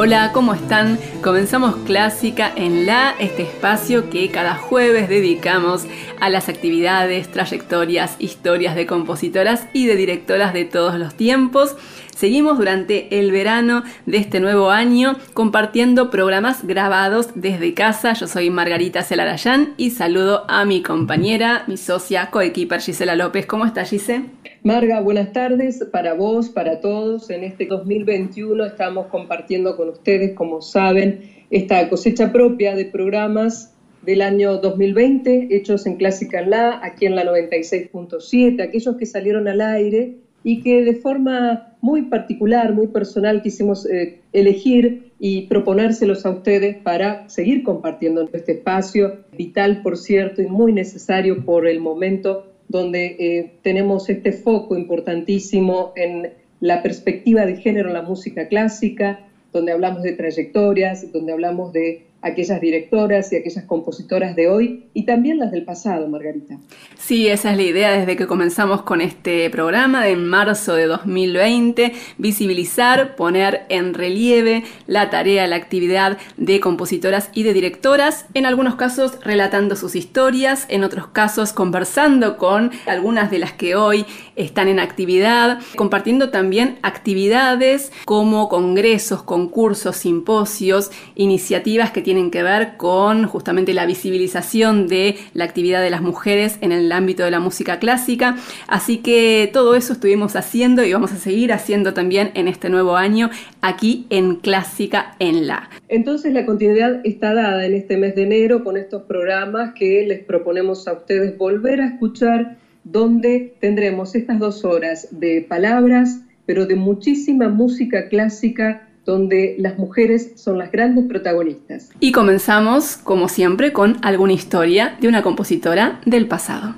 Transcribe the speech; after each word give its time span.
Hola, 0.00 0.30
¿cómo 0.32 0.54
están? 0.54 0.96
Comenzamos 1.24 1.74
Clásica 1.84 2.52
en 2.54 2.86
La, 2.86 3.16
este 3.18 3.42
espacio 3.42 4.10
que 4.10 4.30
cada 4.30 4.54
jueves 4.54 5.08
dedicamos 5.08 5.86
a 6.20 6.30
las 6.30 6.48
actividades, 6.48 7.32
trayectorias, 7.32 8.14
historias 8.20 8.76
de 8.76 8.86
compositoras 8.86 9.66
y 9.72 9.88
de 9.88 9.96
directoras 9.96 10.54
de 10.54 10.66
todos 10.66 11.00
los 11.00 11.16
tiempos. 11.16 11.74
Seguimos 12.14 12.58
durante 12.58 13.18
el 13.18 13.32
verano 13.32 13.82
de 14.06 14.18
este 14.18 14.38
nuevo 14.38 14.70
año 14.70 15.16
compartiendo 15.34 16.10
programas 16.10 16.64
grabados 16.64 17.30
desde 17.34 17.74
casa. 17.74 18.12
Yo 18.12 18.28
soy 18.28 18.50
Margarita 18.50 19.02
Celarayán 19.02 19.74
y 19.78 19.90
saludo 19.90 20.44
a 20.46 20.64
mi 20.64 20.80
compañera, 20.80 21.64
mi 21.66 21.76
socia, 21.76 22.30
coequiper 22.30 22.80
Gisela 22.80 23.16
López. 23.16 23.46
¿Cómo 23.46 23.66
está 23.66 23.84
Gisela? 23.84 24.26
Marga, 24.64 25.00
buenas 25.00 25.32
tardes 25.32 25.84
para 25.92 26.14
vos, 26.14 26.48
para 26.48 26.80
todos. 26.80 27.30
En 27.30 27.44
este 27.44 27.66
2021 27.66 28.64
estamos 28.64 29.06
compartiendo 29.06 29.76
con 29.76 29.88
ustedes, 29.88 30.34
como 30.34 30.62
saben, 30.62 31.20
esta 31.50 31.88
cosecha 31.88 32.32
propia 32.32 32.74
de 32.74 32.86
programas 32.86 33.72
del 34.02 34.20
año 34.20 34.58
2020, 34.58 35.54
hechos 35.54 35.86
en 35.86 35.94
Clásica 35.94 36.42
La, 36.42 36.80
aquí 36.82 37.06
en 37.06 37.14
la 37.14 37.24
96.7, 37.24 38.60
aquellos 38.60 38.96
que 38.96 39.06
salieron 39.06 39.46
al 39.46 39.60
aire 39.60 40.16
y 40.42 40.60
que 40.60 40.82
de 40.82 40.94
forma 40.94 41.76
muy 41.80 42.02
particular, 42.02 42.74
muy 42.74 42.88
personal 42.88 43.42
quisimos 43.42 43.86
eh, 43.86 44.22
elegir 44.32 45.12
y 45.20 45.42
proponérselos 45.42 46.26
a 46.26 46.30
ustedes 46.30 46.76
para 46.78 47.28
seguir 47.28 47.62
compartiendo 47.62 48.28
este 48.32 48.52
espacio, 48.52 49.18
vital 49.36 49.82
por 49.82 49.96
cierto 49.96 50.42
y 50.42 50.46
muy 50.46 50.72
necesario 50.72 51.44
por 51.44 51.68
el 51.68 51.78
momento 51.80 52.47
donde 52.68 53.16
eh, 53.18 53.50
tenemos 53.62 54.08
este 54.08 54.32
foco 54.32 54.76
importantísimo 54.76 55.92
en 55.96 56.30
la 56.60 56.82
perspectiva 56.82 57.46
de 57.46 57.56
género 57.56 57.88
en 57.88 57.94
la 57.94 58.02
música 58.02 58.46
clásica, 58.46 59.20
donde 59.52 59.72
hablamos 59.72 60.02
de 60.02 60.12
trayectorias, 60.12 61.10
donde 61.12 61.32
hablamos 61.32 61.72
de 61.72 61.98
aquellas 62.20 62.60
directoras 62.60 63.32
y 63.32 63.36
aquellas 63.36 63.64
compositoras 63.64 64.34
de 64.34 64.48
hoy 64.48 64.86
y 64.92 65.04
también 65.04 65.38
las 65.38 65.52
del 65.52 65.64
pasado, 65.64 66.08
Margarita. 66.08 66.58
Sí, 66.98 67.28
esa 67.28 67.52
es 67.52 67.56
la 67.56 67.62
idea 67.62 67.92
desde 67.92 68.16
que 68.16 68.26
comenzamos 68.26 68.82
con 68.82 69.00
este 69.00 69.48
programa 69.50 70.08
en 70.08 70.26
marzo 70.26 70.74
de 70.74 70.86
2020, 70.86 71.92
visibilizar, 72.18 73.14
poner 73.14 73.66
en 73.68 73.94
relieve 73.94 74.64
la 74.86 75.10
tarea, 75.10 75.46
la 75.46 75.56
actividad 75.56 76.18
de 76.36 76.58
compositoras 76.58 77.30
y 77.34 77.44
de 77.44 77.52
directoras, 77.52 78.26
en 78.34 78.46
algunos 78.46 78.74
casos 78.74 79.18
relatando 79.24 79.76
sus 79.76 79.94
historias, 79.94 80.66
en 80.68 80.82
otros 80.82 81.06
casos 81.08 81.52
conversando 81.52 82.36
con 82.36 82.72
algunas 82.86 83.30
de 83.30 83.38
las 83.38 83.52
que 83.52 83.76
hoy 83.76 84.04
están 84.34 84.66
en 84.66 84.80
actividad, 84.80 85.60
compartiendo 85.76 86.30
también 86.30 86.78
actividades 86.82 87.92
como 88.04 88.48
congresos, 88.48 89.22
concursos, 89.22 89.96
simposios, 89.96 90.90
iniciativas 91.14 91.92
que 91.92 92.07
tienen 92.08 92.30
que 92.30 92.42
ver 92.42 92.78
con 92.78 93.26
justamente 93.26 93.74
la 93.74 93.84
visibilización 93.84 94.88
de 94.88 95.16
la 95.34 95.44
actividad 95.44 95.82
de 95.82 95.90
las 95.90 96.00
mujeres 96.00 96.56
en 96.62 96.72
el 96.72 96.90
ámbito 96.90 97.22
de 97.22 97.30
la 97.30 97.38
música 97.38 97.78
clásica. 97.78 98.36
Así 98.66 98.96
que 98.96 99.50
todo 99.52 99.74
eso 99.74 99.92
estuvimos 99.92 100.34
haciendo 100.34 100.82
y 100.82 100.94
vamos 100.94 101.12
a 101.12 101.16
seguir 101.16 101.52
haciendo 101.52 101.92
también 101.92 102.30
en 102.32 102.48
este 102.48 102.70
nuevo 102.70 102.96
año 102.96 103.28
aquí 103.60 104.06
en 104.08 104.36
Clásica 104.36 105.16
en 105.18 105.46
la. 105.46 105.68
Entonces 105.90 106.32
la 106.32 106.46
continuidad 106.46 107.02
está 107.04 107.34
dada 107.34 107.66
en 107.66 107.74
este 107.74 107.98
mes 107.98 108.14
de 108.14 108.22
enero 108.22 108.64
con 108.64 108.78
estos 108.78 109.02
programas 109.02 109.74
que 109.74 110.06
les 110.08 110.24
proponemos 110.24 110.88
a 110.88 110.94
ustedes 110.94 111.36
volver 111.36 111.82
a 111.82 111.88
escuchar 111.88 112.56
donde 112.84 113.52
tendremos 113.60 114.14
estas 114.14 114.38
dos 114.38 114.64
horas 114.64 115.08
de 115.10 115.44
palabras, 115.46 116.22
pero 116.46 116.64
de 116.64 116.76
muchísima 116.76 117.50
música 117.50 118.08
clásica 118.08 118.87
donde 119.08 119.56
las 119.58 119.78
mujeres 119.78 120.32
son 120.36 120.58
las 120.58 120.70
grandes 120.70 121.06
protagonistas. 121.06 121.88
Y 121.98 122.12
comenzamos, 122.12 122.98
como 122.98 123.30
siempre, 123.30 123.72
con 123.72 123.96
alguna 124.02 124.34
historia 124.34 124.98
de 125.00 125.08
una 125.08 125.22
compositora 125.22 125.98
del 126.04 126.28
pasado. 126.28 126.74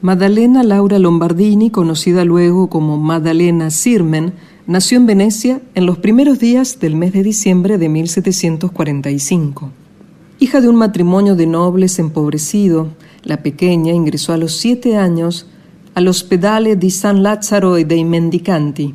Maddalena 0.00 0.62
Laura 0.62 1.00
Lombardini, 1.00 1.70
conocida 1.70 2.24
luego 2.24 2.70
como 2.70 2.98
Maddalena 2.98 3.68
Sirmen, 3.70 4.32
nació 4.68 4.96
en 4.96 5.06
Venecia 5.06 5.60
en 5.74 5.86
los 5.86 5.98
primeros 5.98 6.38
días 6.38 6.78
del 6.78 6.94
mes 6.94 7.12
de 7.12 7.24
diciembre 7.24 7.78
de 7.78 7.88
1745. 7.88 9.72
Hija 10.38 10.60
de 10.60 10.68
un 10.68 10.76
matrimonio 10.76 11.34
de 11.34 11.48
nobles 11.48 11.98
empobrecido, 11.98 12.90
la 13.24 13.42
pequeña 13.42 13.92
ingresó 13.92 14.32
a 14.32 14.36
los 14.36 14.56
siete 14.56 14.96
años 14.96 15.48
al 15.96 16.06
Ospedale 16.06 16.76
di 16.76 16.90
San 16.90 17.24
Lazzaro 17.24 17.76
e 17.76 17.84
dei 17.84 18.04
Mendicanti. 18.04 18.94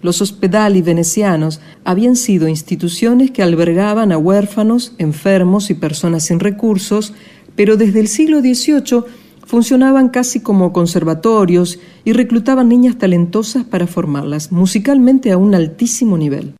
Los 0.00 0.20
hospedali 0.20 0.82
venecianos 0.82 1.60
habían 1.84 2.16
sido 2.16 2.48
instituciones 2.48 3.30
que 3.30 3.44
albergaban 3.44 4.10
a 4.10 4.18
huérfanos, 4.18 4.94
enfermos 4.98 5.70
y 5.70 5.74
personas 5.74 6.24
sin 6.24 6.40
recursos, 6.40 7.14
pero 7.54 7.76
desde 7.76 8.00
el 8.00 8.08
siglo 8.08 8.40
XVIII 8.40 9.21
funcionaban 9.44 10.08
casi 10.08 10.40
como 10.40 10.72
conservatorios 10.72 11.78
y 12.04 12.12
reclutaban 12.12 12.68
niñas 12.68 12.98
talentosas 12.98 13.64
para 13.64 13.86
formarlas 13.86 14.52
musicalmente 14.52 15.32
a 15.32 15.36
un 15.36 15.54
altísimo 15.54 16.16
nivel. 16.16 16.54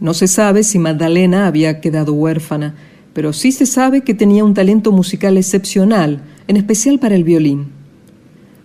No 0.00 0.12
se 0.14 0.28
sabe 0.28 0.62
si 0.62 0.78
Magdalena 0.78 1.46
había 1.46 1.80
quedado 1.80 2.12
huérfana, 2.12 2.74
pero 3.14 3.32
sí 3.32 3.52
se 3.52 3.64
sabe 3.64 4.02
que 4.02 4.12
tenía 4.12 4.44
un 4.44 4.52
talento 4.52 4.92
musical 4.92 5.38
excepcional, 5.38 6.20
en 6.48 6.56
especial 6.56 6.98
para 6.98 7.14
el 7.14 7.24
violín. 7.24 7.68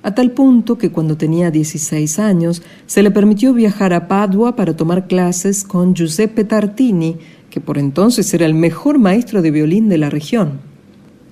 A 0.03 0.15
tal 0.15 0.31
punto 0.31 0.77
que 0.77 0.89
cuando 0.89 1.15
tenía 1.15 1.51
16 1.51 2.19
años 2.19 2.63
se 2.87 3.03
le 3.03 3.11
permitió 3.11 3.53
viajar 3.53 3.93
a 3.93 4.07
Padua 4.07 4.55
para 4.55 4.75
tomar 4.75 5.07
clases 5.07 5.63
con 5.63 5.93
Giuseppe 5.93 6.43
Tartini, 6.43 7.17
que 7.49 7.61
por 7.61 7.77
entonces 7.77 8.33
era 8.33 8.45
el 8.45 8.55
mejor 8.55 8.97
maestro 8.97 9.41
de 9.41 9.51
violín 9.51 9.89
de 9.89 9.99
la 9.99 10.09
región. 10.09 10.59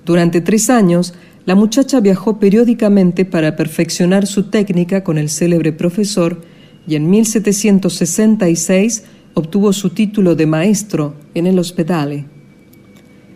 Durante 0.06 0.40
tres 0.40 0.70
años 0.70 1.14
la 1.50 1.56
muchacha 1.56 1.98
viajó 1.98 2.38
periódicamente 2.38 3.24
para 3.24 3.56
perfeccionar 3.56 4.28
su 4.28 4.50
técnica 4.50 5.02
con 5.02 5.18
el 5.18 5.28
célebre 5.28 5.72
profesor 5.72 6.42
y 6.86 6.94
en 6.94 7.10
1766 7.10 9.02
obtuvo 9.34 9.72
su 9.72 9.90
título 9.90 10.36
de 10.36 10.46
maestro 10.46 11.16
en 11.34 11.48
el 11.48 11.58
hospedale. 11.58 12.26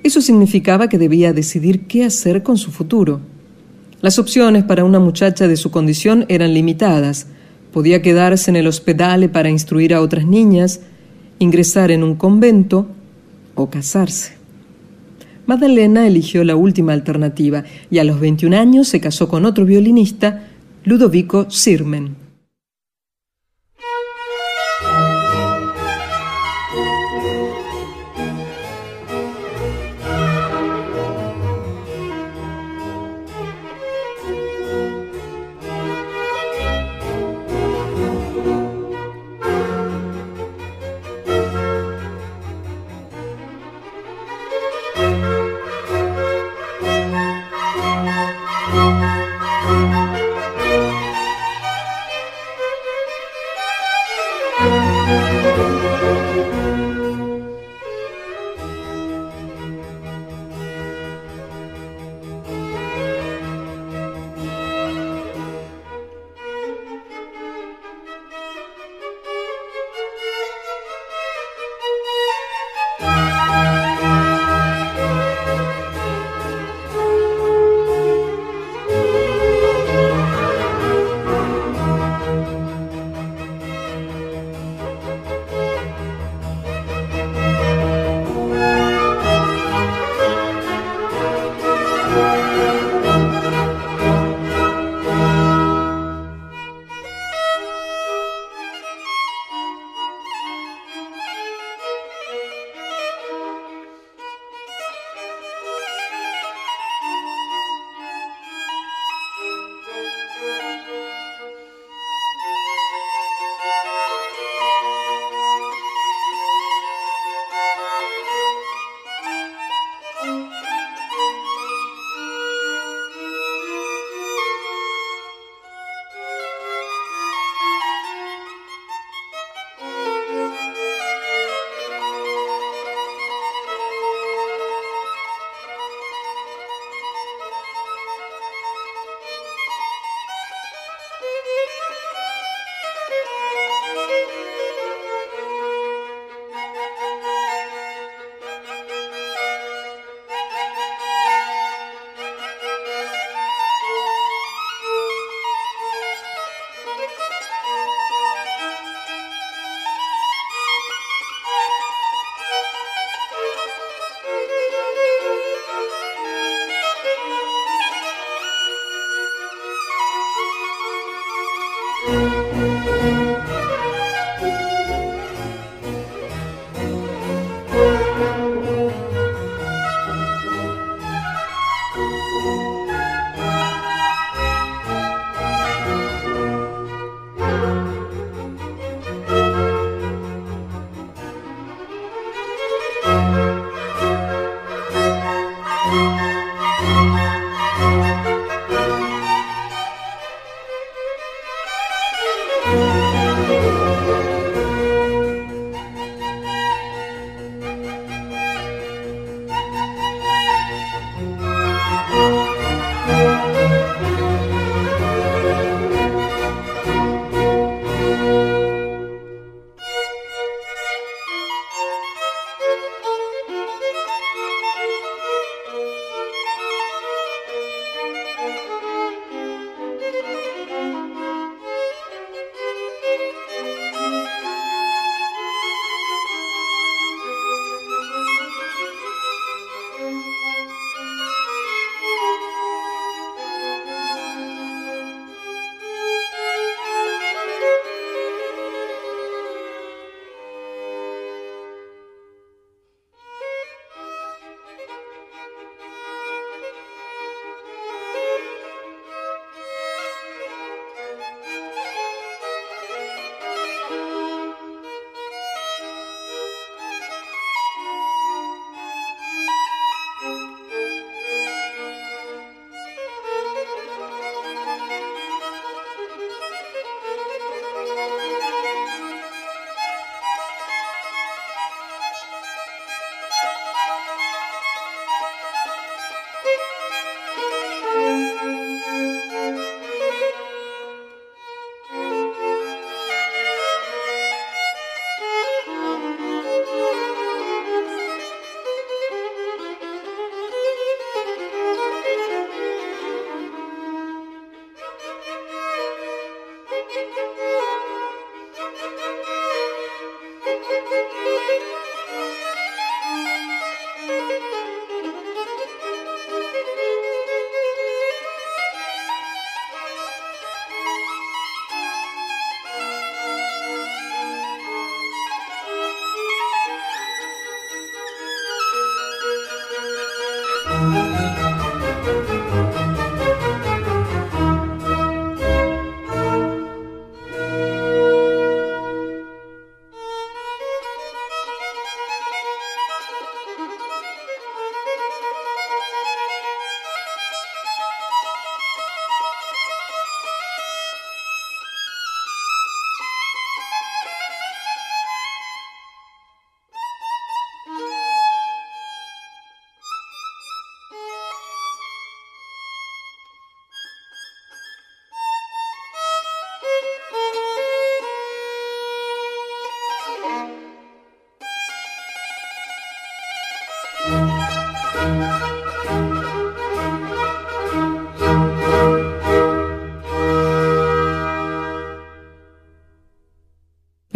Eso 0.05 0.21
significaba 0.21 0.89
que 0.89 0.97
debía 0.97 1.33
decidir 1.33 1.89
qué 1.89 2.05
hacer 2.05 2.45
con 2.45 2.57
su 2.57 2.71
futuro. 2.71 3.21
Las 4.01 4.21
opciones 4.21 4.63
para 4.63 4.85
una 4.85 5.01
muchacha 5.01 5.49
de 5.49 5.57
su 5.57 5.73
condición 5.73 6.25
eran 6.29 6.55
limitadas. 6.55 7.27
Podía 7.73 8.01
quedarse 8.01 8.49
en 8.49 8.55
el 8.55 8.69
hospedale 8.69 9.29
para 9.29 9.51
instruir 9.51 9.93
a 9.93 10.01
otras 10.01 10.25
niñas, 10.25 10.83
ingresar 11.41 11.91
en 11.91 12.05
un 12.05 12.15
convento 12.15 12.87
o 13.57 13.69
casarse. 13.69 14.44
Maddalena 15.47 16.07
eligió 16.07 16.43
la 16.45 16.57
última 16.57 16.93
alternativa 16.93 17.65
y 17.91 17.99
a 17.99 18.05
los 18.05 18.21
21 18.21 18.57
años 18.57 18.89
se 18.89 19.01
casó 19.01 19.29
con 19.29 19.45
otro 19.45 19.65
violinista, 19.65 20.45
Ludovico 20.85 21.51
Sirmen. 21.51 22.24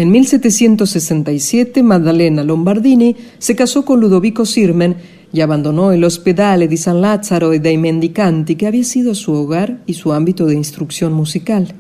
En 0.09 0.13
1767 0.13 1.83
Maddalena 1.83 2.43
Lombardini 2.43 3.15
se 3.37 3.55
casó 3.55 3.85
con 3.85 4.01
Ludovico 4.01 4.47
Sirmen 4.47 4.97
y 5.35 5.43
abandonó 5.43 5.93
el 5.93 6.03
Hospedale 6.03 6.67
di 6.67 6.79
San 6.79 7.03
Lázaro 7.03 7.53
e 7.53 7.61
dei 7.61 7.77
Mendicanti, 7.77 8.57
que 8.57 8.67
había 8.67 8.85
sido 8.85 9.15
su 9.15 9.35
hogar 9.35 9.83
y 9.85 9.93
su 9.93 10.15
ámbito 10.15 10.47
de 10.47 10.55
instrucción 10.55 11.13
musical. 11.13 11.75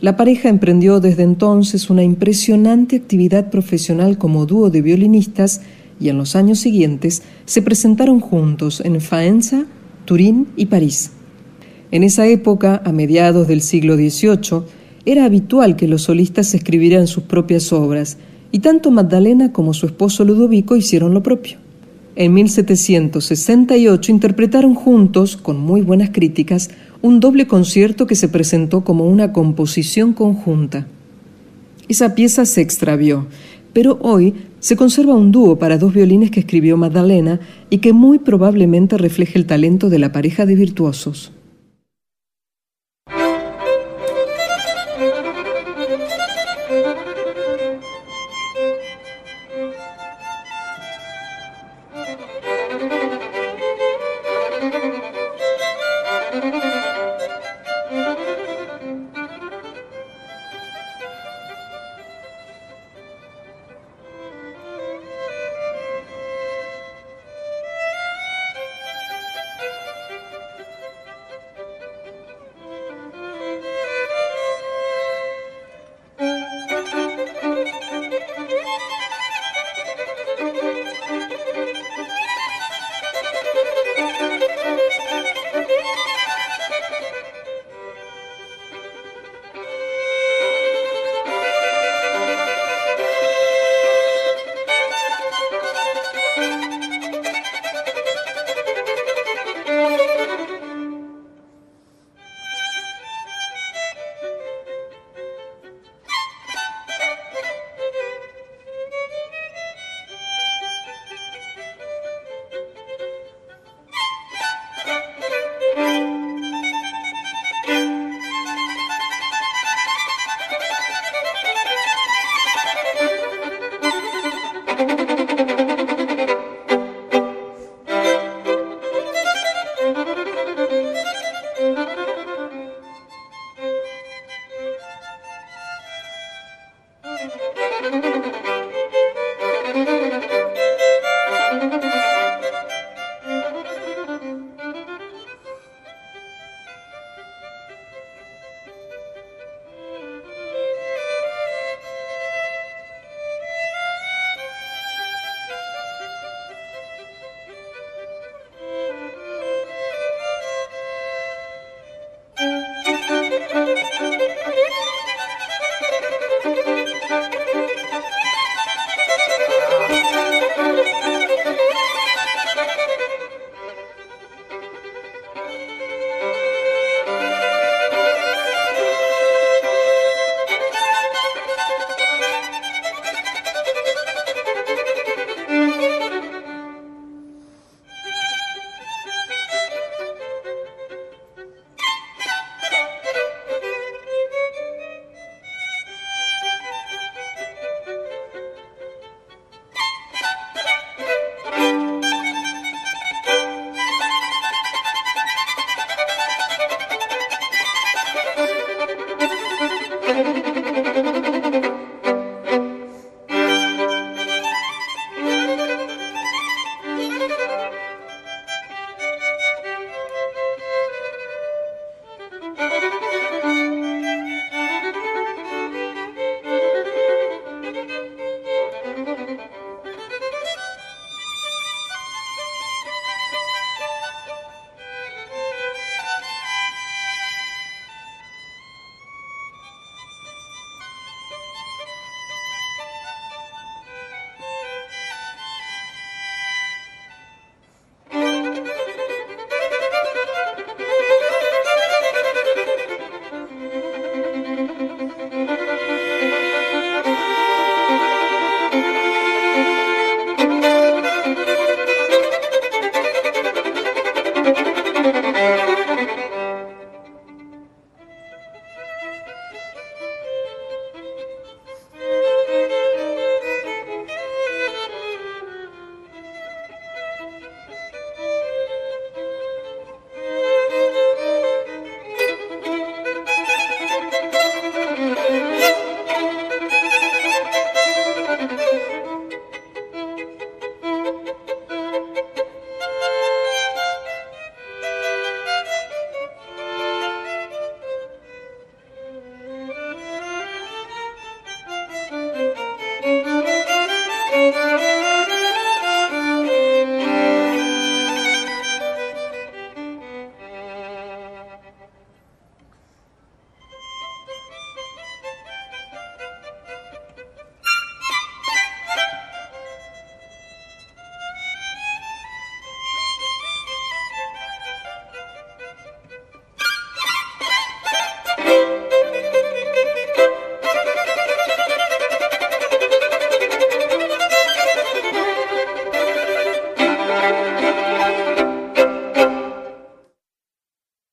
La 0.00 0.16
pareja 0.16 0.48
emprendió 0.48 0.98
desde 0.98 1.24
entonces 1.24 1.90
una 1.90 2.02
impresionante 2.02 2.96
actividad 2.96 3.50
profesional 3.50 4.16
como 4.16 4.46
dúo 4.46 4.70
de 4.70 4.80
violinistas 4.80 5.60
y 6.00 6.08
en 6.08 6.16
los 6.16 6.34
años 6.34 6.58
siguientes 6.60 7.22
se 7.44 7.60
presentaron 7.60 8.20
juntos 8.20 8.80
en 8.82 8.98
Faenza, 8.98 9.66
Turín 10.06 10.46
y 10.56 10.64
París. 10.72 11.10
En 11.90 12.02
esa 12.02 12.26
época, 12.26 12.80
a 12.82 12.92
mediados 12.92 13.46
del 13.46 13.60
siglo 13.60 13.96
XVIII, 13.96 14.79
era 15.10 15.24
habitual 15.24 15.76
que 15.76 15.88
los 15.88 16.02
solistas 16.02 16.54
escribieran 16.54 17.06
sus 17.06 17.24
propias 17.24 17.72
obras, 17.72 18.16
y 18.52 18.60
tanto 18.60 18.90
Magdalena 18.90 19.52
como 19.52 19.74
su 19.74 19.86
esposo 19.86 20.24
Ludovico 20.24 20.76
hicieron 20.76 21.14
lo 21.14 21.22
propio. 21.22 21.58
En 22.16 22.34
1768 22.34 24.12
interpretaron 24.12 24.74
juntos, 24.74 25.36
con 25.36 25.58
muy 25.58 25.82
buenas 25.82 26.10
críticas, 26.10 26.70
un 27.02 27.20
doble 27.20 27.46
concierto 27.46 28.06
que 28.06 28.14
se 28.14 28.28
presentó 28.28 28.82
como 28.82 29.06
una 29.06 29.32
composición 29.32 30.12
conjunta. 30.12 30.86
Esa 31.88 32.14
pieza 32.14 32.44
se 32.44 32.60
extravió, 32.60 33.26
pero 33.72 33.98
hoy 34.02 34.34
se 34.58 34.76
conserva 34.76 35.14
un 35.14 35.32
dúo 35.32 35.58
para 35.58 35.78
dos 35.78 35.94
violines 35.94 36.30
que 36.30 36.40
escribió 36.40 36.76
Magdalena 36.76 37.40
y 37.70 37.78
que 37.78 37.92
muy 37.92 38.18
probablemente 38.18 38.98
refleja 38.98 39.38
el 39.38 39.46
talento 39.46 39.88
de 39.88 39.98
la 39.98 40.12
pareja 40.12 40.44
de 40.46 40.56
virtuosos. 40.56 41.32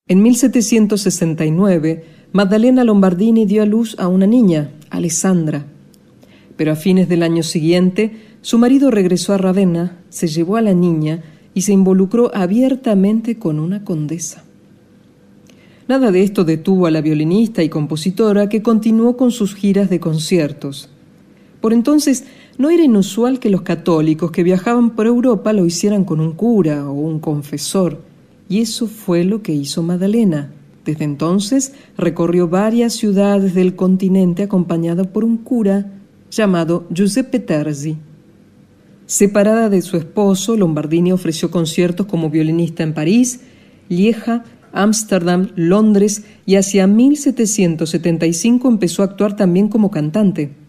En 0.10 0.22
1769, 0.22 2.04
Maddalena 2.32 2.86
Lombardini 2.86 3.46
dio 3.46 3.64
a 3.64 3.66
luz 3.66 3.98
a 4.00 4.08
una 4.08 4.26
niña, 4.26 4.72
Alessandra. 4.90 5.66
Pero 6.56 6.72
a 6.72 6.76
fines 6.78 7.10
del 7.10 7.24
año 7.24 7.44
siguiente, 7.44 8.16
su 8.42 8.58
marido 8.58 8.90
regresó 8.90 9.34
a 9.34 9.38
Ravenna, 9.38 9.98
se 10.08 10.28
llevó 10.28 10.56
a 10.56 10.62
la 10.62 10.74
niña 10.74 11.24
y 11.54 11.64
se 11.64 11.74
involucró 11.74 12.34
abiertamente 12.34 13.38
con 13.38 13.60
una 13.60 13.84
condesa. 13.84 14.46
Nada 15.90 16.10
de 16.12 16.24
esto 16.24 16.46
detuvo 16.46 16.86
a 16.86 16.92
la 16.92 17.02
violinista 17.02 17.62
y 17.62 17.68
compositora 17.68 18.48
que 18.48 18.62
continuó 18.62 19.18
con 19.18 19.32
sus 19.32 19.56
giras 19.56 19.90
de 19.90 20.00
conciertos. 20.00 20.90
Por 21.60 21.74
entonces 21.74 22.24
no 22.58 22.70
era 22.70 22.84
inusual 22.84 23.40
que 23.40 23.50
los 23.50 23.64
católicos 23.64 24.32
que 24.32 24.44
viajaban 24.44 24.92
por 24.92 25.06
Europa 25.06 25.52
lo 25.52 25.66
hicieran 25.66 26.06
con 26.06 26.22
un 26.22 26.32
cura 26.32 26.90
o 26.90 26.94
un 26.94 27.20
confesor, 27.20 28.00
y 28.50 28.62
eso 28.62 28.88
fue 28.88 29.24
lo 29.24 29.42
que 29.42 29.54
hizo 29.54 29.84
Madalena. 29.84 30.52
Desde 30.86 31.04
entonces 31.04 31.74
recorrió 31.98 32.48
varias 32.48 32.94
ciudades 32.94 33.54
del 33.54 33.76
continente 33.76 34.44
acompañada 34.44 35.04
por 35.04 35.24
un 35.24 35.38
cura 35.38 35.92
llamado 36.32 36.88
Giuseppe 36.94 37.40
Terzi. 37.40 37.98
Separada 39.06 39.70
de 39.70 39.82
su 39.82 39.98
esposo, 39.98 40.56
Lombardini 40.58 41.12
ofreció 41.12 41.52
conciertos 41.52 42.06
como 42.08 42.30
violinista 42.30 42.84
en 42.84 42.94
París, 42.94 43.42
Lieja, 43.90 44.44
Ámsterdam, 44.74 45.50
Londres 45.56 46.24
y 46.46 46.56
hacia 46.56 46.88
1775 46.88 48.68
empezó 48.68 49.02
a 49.02 49.06
actuar 49.06 49.36
también 49.36 49.70
como 49.70 49.92
cantante. 49.92 50.67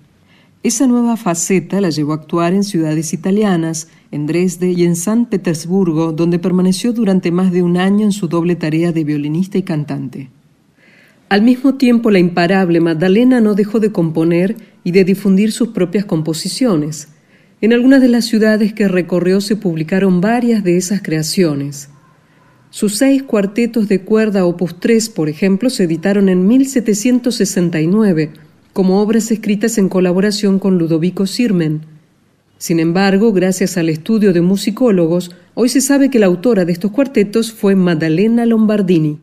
Esa 0.65 0.89
nueva 0.89 1.17
faceta 1.17 1.81
la 1.81 1.91
llevó 1.91 2.13
a 2.13 2.17
actuar 2.17 2.53
en 2.53 2.65
ciudades 2.65 3.13
italianas, 3.13 3.87
en 4.11 4.27
Dresde 4.27 4.73
y 4.73 4.83
en 4.83 4.97
San 4.97 5.27
Petersburgo, 5.27 6.13
donde 6.13 6.41
permaneció 6.41 6.93
durante 6.93 7.31
más 7.31 7.53
de 7.53 7.63
un 7.63 7.77
año 7.77 8.05
en 8.05 8.11
su 8.11 8.27
doble 8.27 8.57
tarea 8.57 8.91
de 8.91 9.05
violinista 9.05 9.57
y 9.57 9.63
cantante. 9.63 10.31
Al 11.29 11.43
mismo 11.43 11.77
tiempo, 11.77 12.11
la 12.11 12.19
imparable 12.19 12.81
Magdalena 12.81 13.41
no 13.41 13.55
dejó 13.55 13.79
de 13.79 13.93
componer 13.93 14.57
y 14.83 14.91
de 14.91 15.05
difundir 15.05 15.53
sus 15.53 15.69
propias 15.69 16.05
composiciones. 16.05 17.09
En 17.61 17.73
algunas 17.73 18.01
de 18.01 18.09
las 18.09 18.25
ciudades 18.25 18.73
que 18.73 18.89
recorrió 18.89 19.41
se 19.41 19.55
publicaron 19.55 20.21
varias 20.21 20.65
de 20.65 20.77
esas 20.77 21.03
creaciones. 21.03 21.91
Sus 22.71 22.97
seis 22.97 23.23
cuartetos 23.23 23.89
de 23.89 24.01
cuerda 24.01 24.45
opus 24.45 24.81
3, 24.81 25.09
por 25.11 25.29
ejemplo, 25.29 25.71
se 25.71 25.85
editaron 25.85 26.29
en 26.29 26.49
1769 26.49 28.48
como 28.79 29.03
obras 29.03 29.33
escritas 29.33 29.77
en 29.77 29.89
colaboración 29.89 30.61
con 30.61 30.79
Ludovico 30.79 31.27
Sirmen. 31.27 31.81
Sin 32.59 32.79
embargo, 32.79 33.33
gracias 33.33 33.77
al 33.77 33.89
estudio 33.89 34.33
de 34.33 34.41
musicólogos, 34.41 35.33
hoy 35.55 35.69
se 35.69 35.81
sabe 35.81 36.11
que 36.11 36.21
la 36.21 36.27
autora 36.27 36.65
de 36.65 36.71
estos 36.75 36.93
cuartetos 36.93 37.51
fue 37.51 37.75
Maddalena 37.75 38.47
Lombardini. 38.47 39.19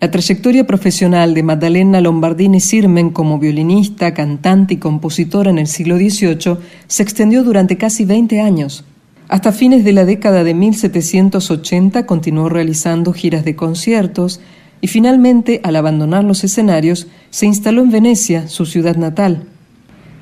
La 0.00 0.10
trayectoria 0.10 0.66
profesional 0.66 1.34
de 1.34 1.42
Maddalena 1.42 2.00
Lombardini 2.00 2.58
Sirmen 2.58 3.10
como 3.10 3.38
violinista, 3.38 4.14
cantante 4.14 4.72
y 4.72 4.76
compositora 4.78 5.50
en 5.50 5.58
el 5.58 5.66
siglo 5.66 5.98
XVIII 5.98 6.56
se 6.86 7.02
extendió 7.02 7.44
durante 7.44 7.76
casi 7.76 8.06
20 8.06 8.40
años. 8.40 8.86
Hasta 9.28 9.52
fines 9.52 9.84
de 9.84 9.92
la 9.92 10.06
década 10.06 10.42
de 10.42 10.54
1780 10.54 12.06
continuó 12.06 12.48
realizando 12.48 13.12
giras 13.12 13.44
de 13.44 13.56
conciertos 13.56 14.40
y 14.80 14.86
finalmente, 14.86 15.60
al 15.64 15.76
abandonar 15.76 16.24
los 16.24 16.44
escenarios, 16.44 17.06
se 17.28 17.44
instaló 17.44 17.82
en 17.82 17.90
Venecia, 17.90 18.48
su 18.48 18.64
ciudad 18.64 18.96
natal. 18.96 19.44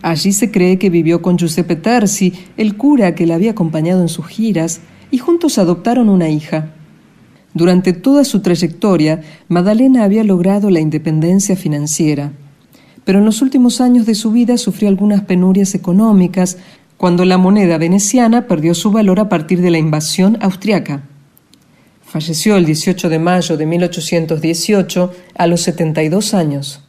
Allí 0.02 0.32
se 0.32 0.50
cree 0.50 0.80
que 0.80 0.90
vivió 0.90 1.22
con 1.22 1.38
Giuseppe 1.38 1.76
Terzi, 1.76 2.32
el 2.56 2.76
cura 2.76 3.14
que 3.14 3.28
la 3.28 3.36
había 3.36 3.52
acompañado 3.52 4.02
en 4.02 4.08
sus 4.08 4.26
giras, 4.26 4.80
y 5.12 5.18
juntos 5.18 5.56
adoptaron 5.56 6.08
una 6.08 6.30
hija. 6.30 6.72
Durante 7.58 7.92
toda 7.92 8.24
su 8.24 8.38
trayectoria, 8.38 9.20
Madalena 9.48 10.04
había 10.04 10.22
logrado 10.22 10.70
la 10.70 10.78
independencia 10.78 11.56
financiera, 11.56 12.30
pero 13.04 13.18
en 13.18 13.24
los 13.24 13.42
últimos 13.42 13.80
años 13.80 14.06
de 14.06 14.14
su 14.14 14.30
vida 14.30 14.56
sufrió 14.58 14.88
algunas 14.88 15.22
penurias 15.22 15.74
económicas 15.74 16.58
cuando 16.96 17.24
la 17.24 17.36
moneda 17.36 17.76
veneciana 17.76 18.46
perdió 18.46 18.76
su 18.76 18.92
valor 18.92 19.18
a 19.18 19.28
partir 19.28 19.60
de 19.60 19.72
la 19.72 19.78
invasión 19.78 20.38
austriaca. 20.40 21.02
Falleció 22.04 22.54
el 22.54 22.64
18 22.64 23.08
de 23.08 23.18
mayo 23.18 23.56
de 23.56 23.66
1818 23.66 25.12
a 25.34 25.46
los 25.48 25.60
72 25.62 26.34
años. 26.34 26.87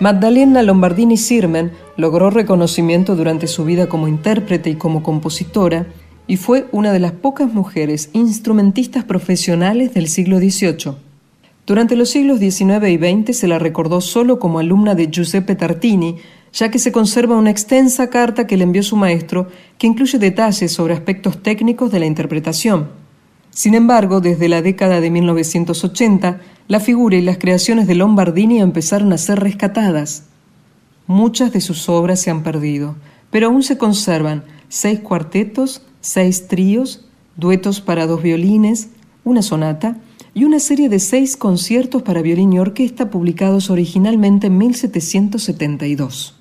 Magdalena 0.00 0.62
Lombardini 0.62 1.16
Sirmen 1.16 1.72
logró 1.96 2.30
reconocimiento 2.30 3.16
durante 3.16 3.48
su 3.48 3.64
vida 3.64 3.88
como 3.88 4.06
intérprete 4.06 4.70
y 4.70 4.76
como 4.76 5.02
compositora 5.02 5.86
y 6.28 6.36
fue 6.36 6.68
una 6.70 6.92
de 6.92 7.00
las 7.00 7.10
pocas 7.10 7.52
mujeres 7.52 8.10
instrumentistas 8.12 9.02
profesionales 9.02 9.94
del 9.94 10.06
siglo 10.06 10.38
XVIII. 10.38 10.94
Durante 11.66 11.96
los 11.96 12.10
siglos 12.10 12.38
XIX 12.38 12.88
y 12.88 12.96
XX 12.96 13.36
se 13.36 13.48
la 13.48 13.58
recordó 13.58 14.00
solo 14.00 14.38
como 14.38 14.60
alumna 14.60 14.94
de 14.94 15.10
Giuseppe 15.10 15.56
Tartini, 15.56 16.16
ya 16.52 16.70
que 16.70 16.78
se 16.78 16.92
conserva 16.92 17.36
una 17.36 17.50
extensa 17.50 18.08
carta 18.08 18.46
que 18.46 18.56
le 18.56 18.62
envió 18.62 18.84
su 18.84 18.96
maestro 18.96 19.48
que 19.78 19.88
incluye 19.88 20.18
detalles 20.18 20.70
sobre 20.72 20.94
aspectos 20.94 21.42
técnicos 21.42 21.90
de 21.90 21.98
la 21.98 22.06
interpretación. 22.06 22.88
Sin 23.50 23.74
embargo, 23.74 24.20
desde 24.20 24.48
la 24.48 24.62
década 24.62 25.00
de 25.00 25.10
1980, 25.10 26.40
la 26.68 26.80
figura 26.80 27.16
y 27.16 27.22
las 27.22 27.38
creaciones 27.38 27.86
de 27.86 27.94
Lombardini 27.94 28.60
empezaron 28.60 29.12
a 29.14 29.18
ser 29.18 29.40
rescatadas. 29.40 30.24
Muchas 31.06 31.50
de 31.52 31.62
sus 31.62 31.88
obras 31.88 32.20
se 32.20 32.30
han 32.30 32.42
perdido, 32.42 32.94
pero 33.30 33.46
aún 33.46 33.62
se 33.62 33.78
conservan 33.78 34.44
seis 34.68 35.00
cuartetos, 35.00 35.82
seis 36.02 36.46
tríos, 36.46 37.06
duetos 37.36 37.80
para 37.80 38.06
dos 38.06 38.22
violines, 38.22 38.90
una 39.24 39.40
sonata 39.40 39.96
y 40.34 40.44
una 40.44 40.60
serie 40.60 40.90
de 40.90 41.00
seis 41.00 41.38
conciertos 41.38 42.02
para 42.02 42.20
violín 42.20 42.52
y 42.52 42.58
orquesta 42.58 43.10
publicados 43.10 43.70
originalmente 43.70 44.48
en 44.48 44.58
1772. 44.58 46.37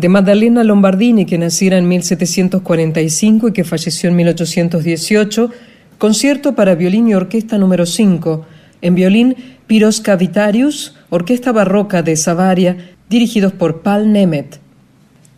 De 0.00 0.08
Maddalena 0.08 0.64
Lombardini, 0.64 1.26
que 1.26 1.36
naciera 1.36 1.76
en 1.76 1.86
1745 1.86 3.48
y 3.48 3.52
que 3.52 3.64
falleció 3.64 4.08
en 4.08 4.16
1818, 4.16 5.50
concierto 5.98 6.54
para 6.54 6.74
violín 6.74 7.06
y 7.08 7.14
orquesta 7.14 7.58
número 7.58 7.84
5, 7.84 8.46
en 8.80 8.94
violín 8.94 9.36
Piros 9.66 10.00
Cavitarius, 10.00 10.96
orquesta 11.10 11.52
barroca 11.52 12.02
de 12.02 12.16
Savaria, 12.16 12.78
dirigidos 13.10 13.52
por 13.52 13.82
Paul 13.82 14.10
Nemeth. 14.10 14.58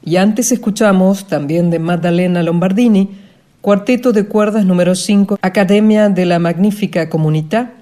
Y 0.04 0.14
antes 0.14 0.52
escuchamos, 0.52 1.26
también 1.26 1.70
de 1.70 1.80
Maddalena 1.80 2.44
Lombardini, 2.44 3.10
cuarteto 3.60 4.12
de 4.12 4.26
cuerdas 4.26 4.64
número 4.64 4.94
5, 4.94 5.38
Academia 5.42 6.08
de 6.08 6.24
la 6.24 6.38
Magnífica 6.38 7.08
Comunità, 7.08 7.72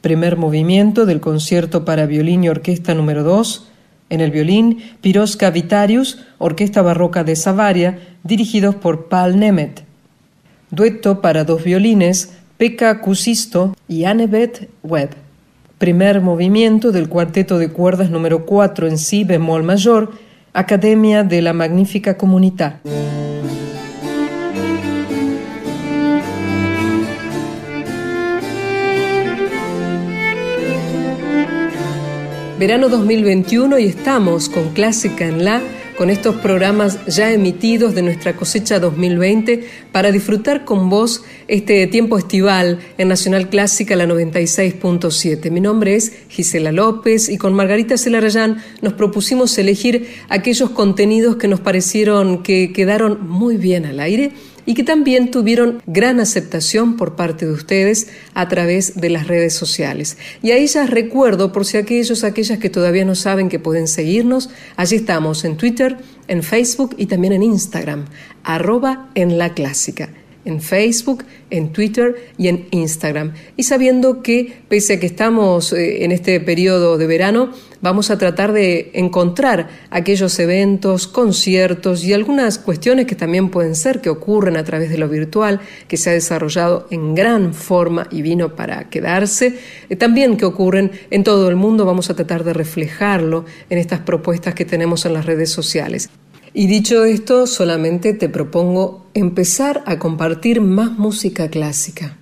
primer 0.00 0.38
movimiento 0.38 1.04
del 1.04 1.20
concierto 1.20 1.84
para 1.84 2.06
violín 2.06 2.42
y 2.42 2.48
orquesta 2.48 2.94
número 2.94 3.22
2, 3.22 3.71
en 4.12 4.20
el 4.20 4.30
violín, 4.30 4.82
Pirosca 5.00 5.50
Vitarius, 5.50 6.18
Orquesta 6.36 6.82
Barroca 6.82 7.24
de 7.24 7.34
Savaria, 7.34 7.98
dirigidos 8.22 8.74
por 8.74 9.06
Paul 9.08 9.40
Nemeth. 9.40 9.84
Dueto 10.70 11.22
para 11.22 11.44
dos 11.44 11.64
violines, 11.64 12.34
Pekka 12.58 13.00
Kusisto 13.00 13.74
y 13.88 14.04
Annabeth 14.04 14.68
Webb. 14.82 15.16
Primer 15.78 16.20
movimiento 16.20 16.92
del 16.92 17.08
cuarteto 17.08 17.58
de 17.58 17.70
cuerdas 17.70 18.10
número 18.10 18.44
4 18.44 18.86
en 18.86 18.98
si 18.98 19.24
bemol 19.24 19.62
mayor, 19.62 20.12
Academia 20.52 21.24
de 21.24 21.40
la 21.40 21.54
Magnífica 21.54 22.18
Comunidad. 22.18 22.80
Verano 32.62 32.88
2021 32.88 33.76
y 33.80 33.86
estamos 33.86 34.48
con 34.48 34.72
Clásica 34.72 35.26
en 35.26 35.44
La, 35.44 35.60
con 35.98 36.10
estos 36.10 36.36
programas 36.36 37.04
ya 37.06 37.32
emitidos 37.32 37.92
de 37.96 38.02
nuestra 38.02 38.36
cosecha 38.36 38.78
2020 38.78 39.66
para 39.90 40.12
disfrutar 40.12 40.64
con 40.64 40.88
vos 40.88 41.24
este 41.48 41.84
tiempo 41.88 42.18
estival 42.18 42.78
en 42.98 43.08
Nacional 43.08 43.48
Clásica 43.48 43.96
la 43.96 44.06
96.7. 44.06 45.50
Mi 45.50 45.60
nombre 45.60 45.96
es 45.96 46.12
Gisela 46.28 46.70
López 46.70 47.30
y 47.30 47.36
con 47.36 47.52
Margarita 47.52 47.98
Celarayán 47.98 48.62
nos 48.80 48.92
propusimos 48.92 49.58
elegir 49.58 50.08
aquellos 50.28 50.70
contenidos 50.70 51.34
que 51.34 51.48
nos 51.48 51.58
parecieron 51.58 52.44
que 52.44 52.72
quedaron 52.72 53.28
muy 53.28 53.56
bien 53.56 53.86
al 53.86 53.98
aire 53.98 54.30
y 54.66 54.74
que 54.74 54.84
también 54.84 55.30
tuvieron 55.30 55.82
gran 55.86 56.20
aceptación 56.20 56.96
por 56.96 57.16
parte 57.16 57.46
de 57.46 57.52
ustedes 57.52 58.08
a 58.34 58.48
través 58.48 59.00
de 59.00 59.10
las 59.10 59.26
redes 59.26 59.54
sociales. 59.54 60.16
Y 60.42 60.50
a 60.50 60.56
ellas 60.56 60.90
recuerdo, 60.90 61.52
por 61.52 61.64
si 61.64 61.76
aquellos, 61.76 62.24
aquellas 62.24 62.58
que 62.58 62.70
todavía 62.70 63.04
no 63.04 63.14
saben 63.14 63.48
que 63.48 63.58
pueden 63.58 63.88
seguirnos, 63.88 64.50
allí 64.76 64.96
estamos 64.96 65.44
en 65.44 65.56
Twitter, 65.56 65.96
en 66.28 66.42
Facebook 66.42 66.94
y 66.98 67.06
también 67.06 67.32
en 67.32 67.42
Instagram, 67.42 68.06
arroba 68.44 69.08
en 69.14 69.38
la 69.38 69.54
clásica 69.54 70.10
en 70.44 70.60
Facebook, 70.60 71.24
en 71.50 71.72
Twitter 71.72 72.30
y 72.38 72.48
en 72.48 72.66
Instagram. 72.70 73.32
Y 73.56 73.62
sabiendo 73.62 74.22
que, 74.22 74.52
pese 74.68 74.94
a 74.94 75.00
que 75.00 75.06
estamos 75.06 75.72
eh, 75.72 76.04
en 76.04 76.12
este 76.12 76.40
periodo 76.40 76.98
de 76.98 77.06
verano, 77.06 77.52
vamos 77.82 78.10
a 78.10 78.16
tratar 78.16 78.52
de 78.52 78.90
encontrar 78.94 79.68
aquellos 79.90 80.38
eventos, 80.38 81.06
conciertos 81.06 82.04
y 82.04 82.14
algunas 82.14 82.58
cuestiones 82.58 83.06
que 83.06 83.14
también 83.14 83.50
pueden 83.50 83.74
ser 83.74 84.00
que 84.00 84.08
ocurren 84.08 84.56
a 84.56 84.64
través 84.64 84.88
de 84.88 84.96
lo 84.96 85.08
virtual, 85.08 85.60
que 85.88 85.98
se 85.98 86.08
ha 86.08 86.12
desarrollado 86.14 86.86
en 86.90 87.14
gran 87.14 87.52
forma 87.52 88.06
y 88.10 88.22
vino 88.22 88.56
para 88.56 88.88
quedarse, 88.88 89.58
eh, 89.90 89.96
también 89.96 90.36
que 90.36 90.46
ocurren 90.46 90.92
en 91.10 91.24
todo 91.24 91.50
el 91.50 91.56
mundo, 91.56 91.84
vamos 91.84 92.08
a 92.08 92.14
tratar 92.14 92.44
de 92.44 92.54
reflejarlo 92.54 93.44
en 93.68 93.78
estas 93.78 94.00
propuestas 94.00 94.54
que 94.54 94.64
tenemos 94.64 95.04
en 95.04 95.12
las 95.12 95.26
redes 95.26 95.50
sociales. 95.50 96.08
Y 96.54 96.66
dicho 96.66 97.04
esto, 97.04 97.46
solamente 97.46 98.12
te 98.12 98.28
propongo 98.28 99.06
empezar 99.14 99.82
a 99.86 99.98
compartir 99.98 100.60
más 100.60 100.92
música 100.92 101.48
clásica. 101.48 102.21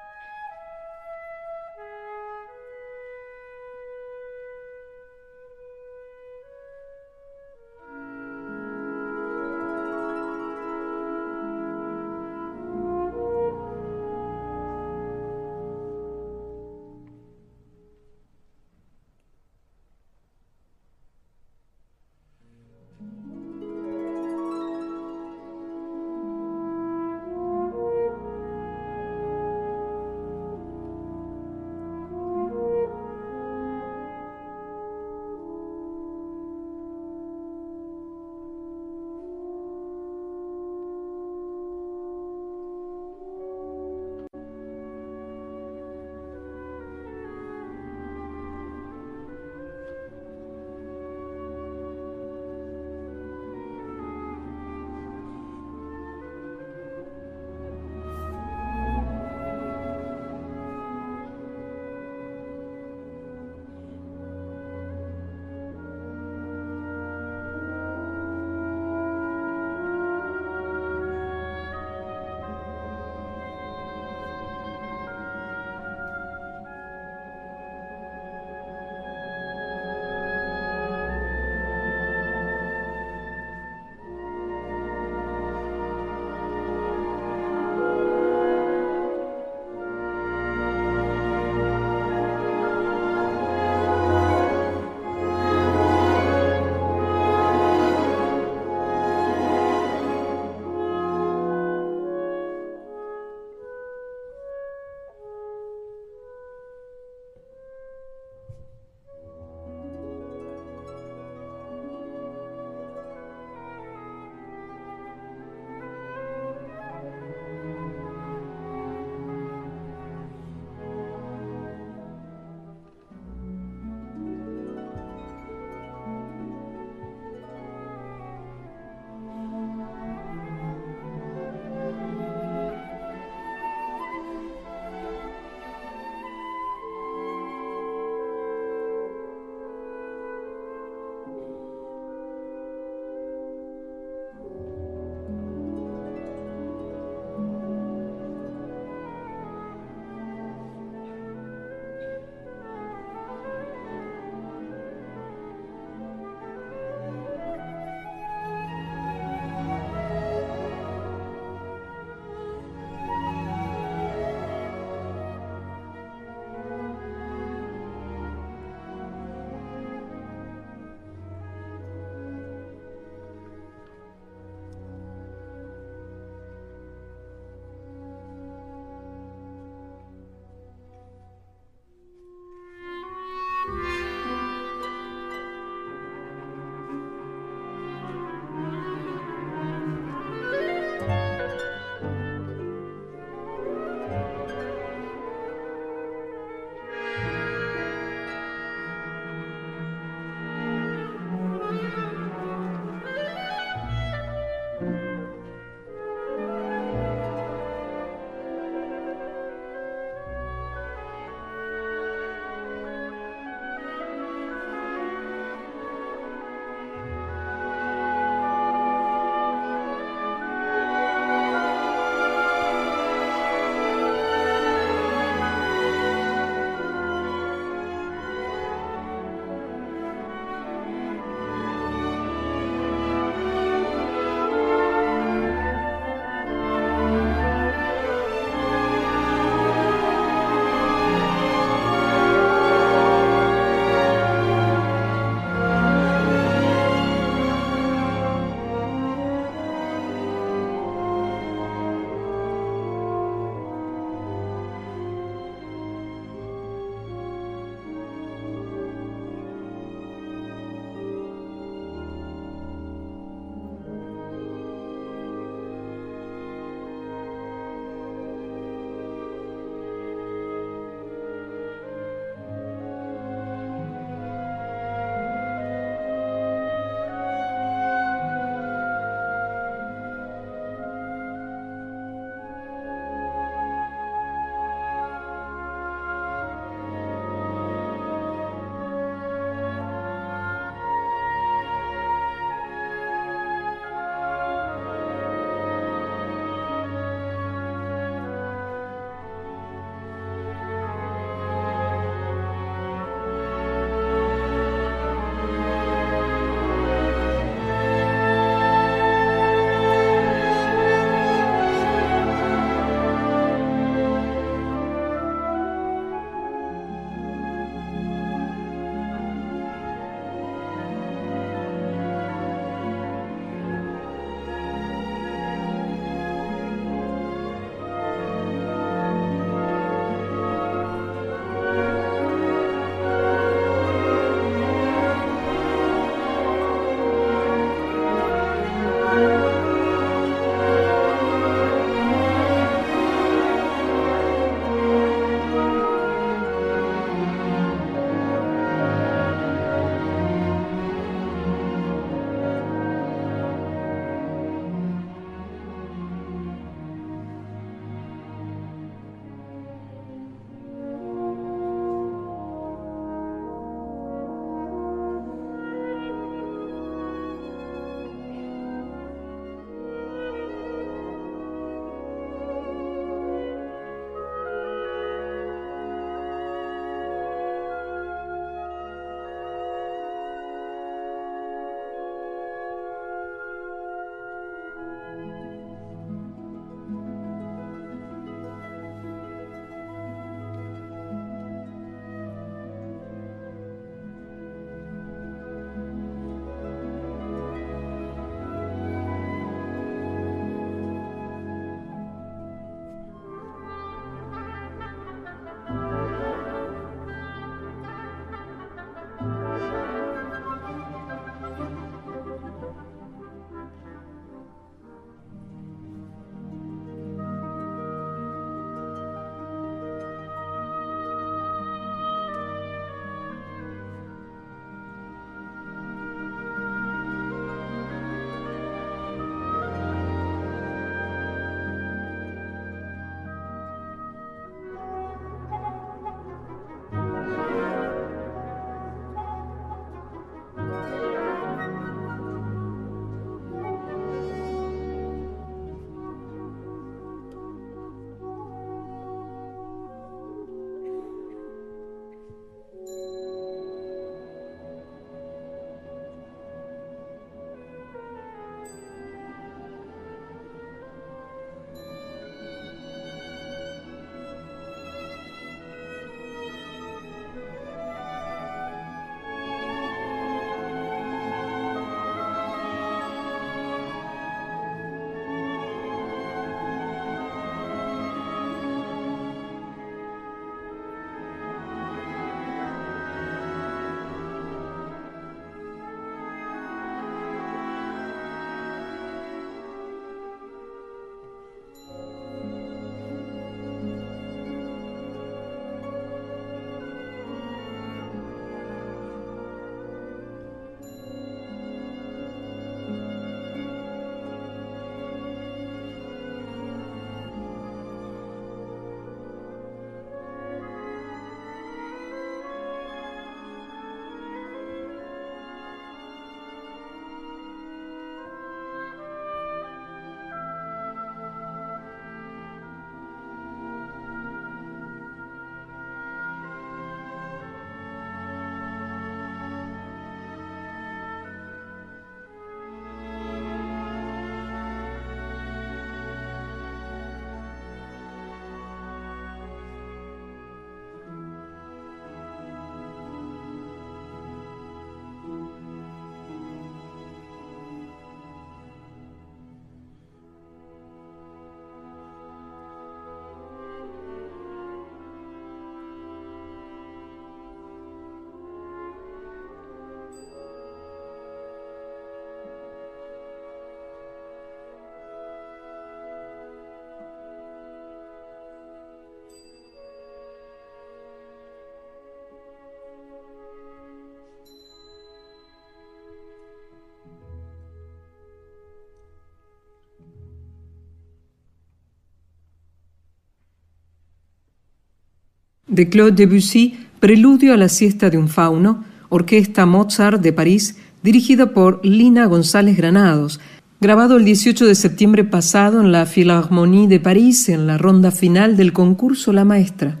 De 585.71 585.87
Claude 585.87 586.11
Debussy, 586.11 586.77
Preludio 586.99 587.53
a 587.53 587.57
la 587.57 587.69
siesta 587.69 588.09
de 588.09 588.17
un 588.17 588.27
fauno, 588.27 588.83
Orquesta 589.07 589.65
Mozart 589.65 590.21
de 590.21 590.33
París, 590.33 590.77
dirigida 591.01 591.53
por 591.53 591.79
Lina 591.85 592.25
González 592.25 592.75
Granados, 592.75 593.39
grabado 593.79 594.17
el 594.17 594.25
18 594.25 594.65
de 594.65 594.75
septiembre 594.75 595.23
pasado 595.23 595.79
en 595.79 595.93
la 595.93 596.05
Philharmonie 596.05 596.89
de 596.89 596.99
París 596.99 597.47
en 597.47 597.67
la 597.67 597.77
ronda 597.77 598.11
final 598.11 598.57
del 598.57 598.73
concurso 598.73 599.31
La 599.31 599.45
Maestra. 599.45 600.00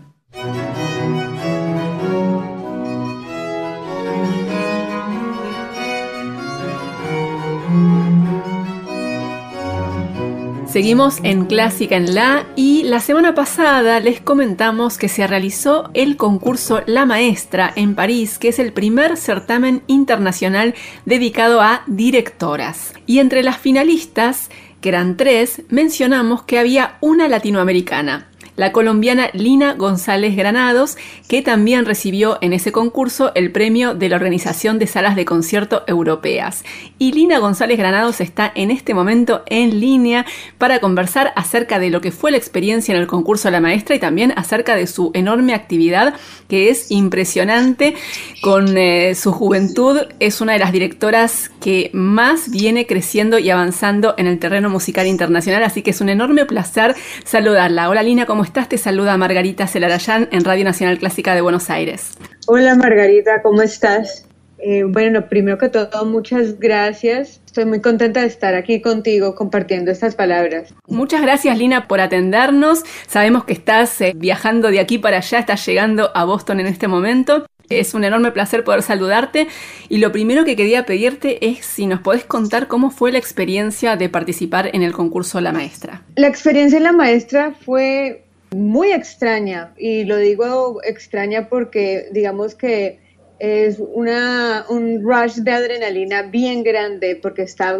Seguimos 10.81 11.19
en 11.21 11.45
Clásica 11.45 11.95
en 11.95 12.15
La 12.15 12.47
y 12.55 12.81
la 12.81 12.99
semana 13.01 13.35
pasada 13.35 13.99
les 13.99 14.19
comentamos 14.19 14.97
que 14.97 15.09
se 15.09 15.27
realizó 15.27 15.91
el 15.93 16.17
concurso 16.17 16.81
La 16.87 17.05
Maestra 17.05 17.71
en 17.75 17.93
París, 17.93 18.39
que 18.39 18.47
es 18.47 18.57
el 18.57 18.73
primer 18.73 19.15
certamen 19.15 19.83
internacional 19.85 20.73
dedicado 21.05 21.61
a 21.61 21.83
directoras. 21.85 22.95
Y 23.05 23.19
entre 23.19 23.43
las 23.43 23.59
finalistas, 23.59 24.49
que 24.81 24.89
eran 24.89 25.17
tres, 25.17 25.61
mencionamos 25.69 26.41
que 26.41 26.57
había 26.57 26.97
una 26.99 27.27
latinoamericana, 27.27 28.30
la 28.55 28.71
colombiana 28.71 29.29
Lina 29.33 29.73
González 29.73 30.35
Granados, 30.35 30.97
que 31.27 31.41
también 31.41 31.85
recibió 31.85 32.37
en 32.41 32.53
ese 32.53 32.71
concurso 32.71 33.31
el 33.35 33.51
premio 33.51 33.95
de 33.95 34.09
la 34.09 34.15
Organización 34.15 34.79
de 34.79 34.87
Salas 34.87 35.15
de 35.15 35.25
Concierto 35.25 35.83
Europeas. 35.87 36.63
Y 36.99 37.13
Lina 37.13 37.39
González 37.39 37.77
Granados 37.77 38.21
está 38.21 38.51
en 38.53 38.71
este 38.71 38.93
momento 38.93 39.43
en 39.47 39.79
línea 39.79 40.25
para 40.57 40.79
conversar 40.79 41.33
acerca 41.35 41.79
de 41.79 41.89
lo 41.89 42.01
que 42.01 42.11
fue 42.11 42.31
la 42.31 42.37
experiencia 42.37 42.93
en 42.93 43.01
el 43.01 43.07
concurso 43.07 43.47
de 43.47 43.53
la 43.53 43.61
maestra 43.61 43.95
y 43.95 43.99
también 43.99 44.33
acerca 44.35 44.75
de 44.75 44.87
su 44.87 45.11
enorme 45.13 45.53
actividad, 45.53 46.13
que 46.47 46.69
es 46.69 46.91
impresionante. 46.91 47.95
Con 48.41 48.77
eh, 48.77 49.15
su 49.15 49.31
juventud 49.31 49.97
es 50.19 50.41
una 50.41 50.53
de 50.53 50.59
las 50.59 50.71
directoras 50.71 51.51
que 51.61 51.89
más 51.93 52.49
viene 52.49 52.85
creciendo 52.85 53.39
y 53.39 53.49
avanzando 53.49 54.15
en 54.17 54.27
el 54.27 54.39
terreno 54.39 54.69
musical 54.69 55.07
internacional, 55.07 55.63
así 55.63 55.81
que 55.81 55.91
es 55.91 56.01
un 56.01 56.09
enorme 56.09 56.45
placer 56.45 56.95
saludarla. 57.23 57.89
Hola 57.89 58.03
Lina, 58.03 58.25
¿cómo 58.25 58.40
estás? 58.43 58.69
Te 58.69 58.77
saluda 58.77 59.17
Margarita 59.17 59.67
Celarayán 59.67 60.29
en 60.31 60.43
Radio 60.43 60.63
Nacional 60.63 60.99
Clásica 60.99 61.35
de 61.35 61.41
Buenos 61.41 61.69
Aires. 61.69 62.17
Hola 62.47 62.75
Margarita, 62.75 63.41
¿cómo 63.41 63.61
estás? 63.61 64.25
Eh, 64.63 64.83
bueno, 64.83 65.27
primero 65.27 65.57
que 65.57 65.69
todo, 65.69 66.05
muchas 66.05 66.59
gracias. 66.59 67.41
Estoy 67.45 67.65
muy 67.65 67.81
contenta 67.81 68.21
de 68.21 68.27
estar 68.27 68.53
aquí 68.53 68.79
contigo 68.79 69.33
compartiendo 69.35 69.91
estas 69.91 70.15
palabras. 70.15 70.73
Muchas 70.87 71.21
gracias, 71.21 71.57
Lina, 71.57 71.87
por 71.87 71.99
atendernos. 71.99 72.83
Sabemos 73.07 73.43
que 73.43 73.53
estás 73.53 73.99
eh, 74.01 74.13
viajando 74.15 74.69
de 74.69 74.79
aquí 74.79 74.99
para 74.99 75.17
allá, 75.17 75.39
estás 75.39 75.65
llegando 75.65 76.11
a 76.15 76.25
Boston 76.25 76.59
en 76.59 76.67
este 76.67 76.87
momento. 76.87 77.45
Es 77.69 77.93
un 77.93 78.03
enorme 78.03 78.31
placer 78.31 78.63
poder 78.63 78.81
saludarte 78.81 79.47
y 79.87 79.97
lo 79.97 80.11
primero 80.11 80.43
que 80.43 80.55
quería 80.55 80.85
pedirte 80.85 81.45
es 81.45 81.65
si 81.65 81.87
nos 81.87 82.01
podés 82.01 82.25
contar 82.25 82.67
cómo 82.67 82.91
fue 82.91 83.11
la 83.11 83.17
experiencia 83.17 83.95
de 83.95 84.09
participar 84.09 84.69
en 84.73 84.83
el 84.83 84.91
concurso 84.91 85.39
La 85.41 85.53
Maestra. 85.53 86.03
La 86.17 86.27
experiencia 86.27 86.77
en 86.77 86.83
La 86.83 86.91
Maestra 86.91 87.53
fue 87.65 88.23
muy 88.55 88.91
extraña 88.91 89.73
y 89.77 90.03
lo 90.03 90.17
digo 90.17 90.81
extraña 90.83 91.47
porque 91.47 92.07
digamos 92.11 92.55
que 92.55 92.99
es 93.39 93.79
una, 93.79 94.65
un 94.69 95.01
rush 95.01 95.37
de 95.37 95.51
adrenalina 95.51 96.23
bien 96.23 96.63
grande 96.63 97.15
porque 97.15 97.43
está 97.43 97.77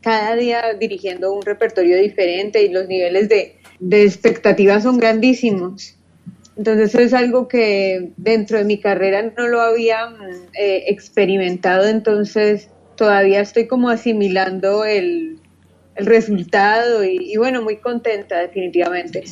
cada 0.00 0.34
día 0.36 0.74
dirigiendo 0.78 1.32
un 1.32 1.42
repertorio 1.42 1.96
diferente 1.98 2.62
y 2.62 2.70
los 2.70 2.88
niveles 2.88 3.28
de, 3.28 3.56
de 3.78 4.04
expectativa 4.04 4.80
son 4.80 4.98
grandísimos. 4.98 5.96
Entonces 6.56 6.94
es 6.94 7.12
algo 7.12 7.48
que 7.48 8.12
dentro 8.16 8.58
de 8.58 8.64
mi 8.64 8.78
carrera 8.78 9.30
no 9.36 9.46
lo 9.46 9.60
había 9.60 10.08
eh, 10.58 10.84
experimentado, 10.86 11.86
entonces 11.86 12.70
todavía 12.96 13.40
estoy 13.42 13.66
como 13.66 13.90
asimilando 13.90 14.84
el, 14.84 15.38
el 15.96 16.06
resultado 16.06 17.04
y, 17.04 17.36
bueno, 17.36 17.62
muy 17.62 17.76
contenta 17.76 18.38
definitivamente. 18.38 19.24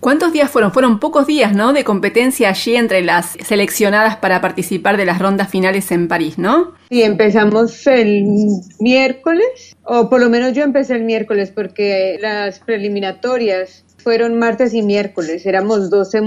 ¿Cuántos 0.00 0.32
días 0.32 0.50
fueron? 0.50 0.72
Fueron 0.72 0.98
pocos 0.98 1.26
días, 1.26 1.54
¿no? 1.54 1.72
De 1.72 1.84
competencia 1.84 2.48
allí 2.48 2.76
entre 2.76 3.02
las 3.02 3.36
seleccionadas 3.44 4.16
para 4.16 4.40
participar 4.40 4.96
de 4.96 5.04
las 5.04 5.18
rondas 5.18 5.50
finales 5.50 5.90
en 5.92 6.08
París, 6.08 6.38
¿no? 6.38 6.72
Sí, 6.90 7.02
empezamos 7.02 7.86
el 7.86 8.24
miércoles, 8.78 9.76
o 9.84 10.08
por 10.08 10.20
lo 10.20 10.30
menos 10.30 10.54
yo 10.54 10.62
empecé 10.62 10.94
el 10.94 11.04
miércoles 11.04 11.52
porque 11.54 12.18
las 12.20 12.60
preliminatorias 12.60 13.84
fueron 14.02 14.38
martes 14.38 14.72
y 14.74 14.82
miércoles, 14.82 15.44
éramos 15.46 15.90
12, 15.90 16.20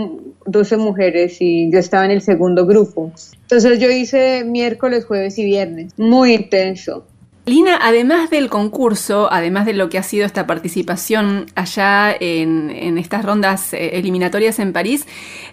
12 0.45 0.77
mujeres 0.77 1.37
y 1.39 1.71
yo 1.71 1.79
estaba 1.79 2.05
en 2.05 2.11
el 2.11 2.21
segundo 2.21 2.65
grupo. 2.65 3.11
Entonces 3.41 3.79
yo 3.79 3.89
hice 3.89 4.43
miércoles, 4.43 5.05
jueves 5.05 5.37
y 5.39 5.45
viernes, 5.45 5.93
muy 5.97 6.33
intenso. 6.33 7.05
Lina, 7.45 7.77
además 7.81 8.29
del 8.29 8.49
concurso, 8.49 9.27
además 9.29 9.65
de 9.65 9.73
lo 9.73 9.89
que 9.89 9.97
ha 9.97 10.03
sido 10.03 10.25
esta 10.25 10.47
participación 10.47 11.47
allá 11.55 12.15
en, 12.17 12.69
en, 12.69 12.97
estas 12.97 13.25
rondas 13.25 13.73
eh, 13.73 13.97
eliminatorias 13.97 14.59
en 14.59 14.71
París, 14.71 15.05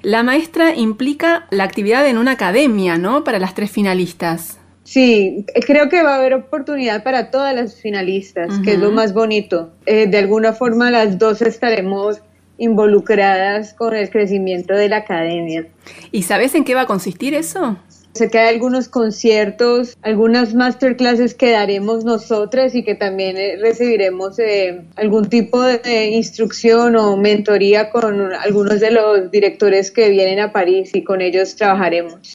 la 0.03 0.23
maestra 0.23 0.75
implica 0.77 1.49
la 1.51 1.65
actividad 1.65 2.07
en 2.07 2.19
una 2.19 2.33
academia, 2.33 2.97
¿no? 2.97 3.25
Para 3.25 3.41
las 3.41 3.55
tres 3.55 3.73
finalistas. 3.73 4.61
Sí, 4.85 5.45
creo 5.67 5.89
que 5.89 6.03
va 6.03 6.15
a 6.15 6.19
haber 6.19 6.35
oportunidad 6.35 7.03
para 7.03 7.31
todas 7.31 7.55
las 7.55 7.81
finalistas, 7.81 8.59
que 8.61 8.73
es 8.73 8.79
lo 8.79 8.93
más 8.93 9.13
bonito. 9.13 9.73
Eh, 9.87 10.07
de 10.07 10.19
alguna 10.19 10.53
forma 10.53 10.91
las 10.91 11.19
dos 11.19 11.43
estaremos 11.43 12.21
involucradas 12.59 13.73
con 13.75 13.95
el 13.97 14.11
crecimiento 14.11 14.75
de 14.75 14.89
la 14.89 14.99
academia. 14.99 15.67
¿Y 16.13 16.23
sabes 16.23 16.55
en 16.55 16.65
qué 16.65 16.75
va 16.75 16.83
a 16.83 16.87
consistir 16.87 17.35
eso? 17.35 17.79
Sé 18.15 18.29
que 18.29 18.39
hay 18.39 18.55
algunos 18.55 18.89
conciertos, 18.89 19.97
algunas 20.03 20.55
masterclasses 20.55 21.35
que 21.35 21.53
daremos 21.53 22.05
nosotras 22.05 22.75
y 22.75 22.83
que 22.83 22.97
también 22.97 23.37
eh, 23.37 23.57
recibiremos 23.61 24.39
eh, 24.39 24.83
algún 24.97 25.29
tipo 25.29 25.63
de 25.63 26.11
instrucción 26.11 26.97
o 26.97 27.17
mentoría 27.17 27.91
con 27.91 28.33
algunos 28.33 28.81
de 28.81 28.91
los 28.91 29.31
directores 29.31 29.91
que 29.91 30.09
vienen 30.11 30.41
a 30.41 30.53
París 30.53 30.91
y 30.95 31.05
con 31.05 31.21
ellos 31.21 31.55
trabajaremos. 31.55 32.35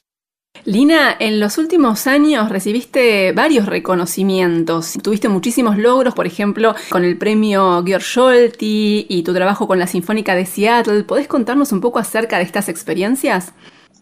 Lina, 0.66 1.14
en 1.20 1.38
los 1.38 1.58
últimos 1.58 2.08
años 2.08 2.48
recibiste 2.48 3.30
varios 3.30 3.66
reconocimientos. 3.66 4.94
Tuviste 5.00 5.28
muchísimos 5.28 5.78
logros, 5.78 6.12
por 6.12 6.26
ejemplo, 6.26 6.74
con 6.90 7.04
el 7.04 7.16
premio 7.18 7.84
Georg 7.86 8.02
Scholti 8.02 9.06
y 9.08 9.22
tu 9.22 9.32
trabajo 9.32 9.68
con 9.68 9.78
la 9.78 9.86
Sinfónica 9.86 10.34
de 10.34 10.44
Seattle. 10.44 11.04
¿Podés 11.04 11.28
contarnos 11.28 11.70
un 11.70 11.80
poco 11.80 12.00
acerca 12.00 12.38
de 12.38 12.42
estas 12.42 12.68
experiencias? 12.68 13.52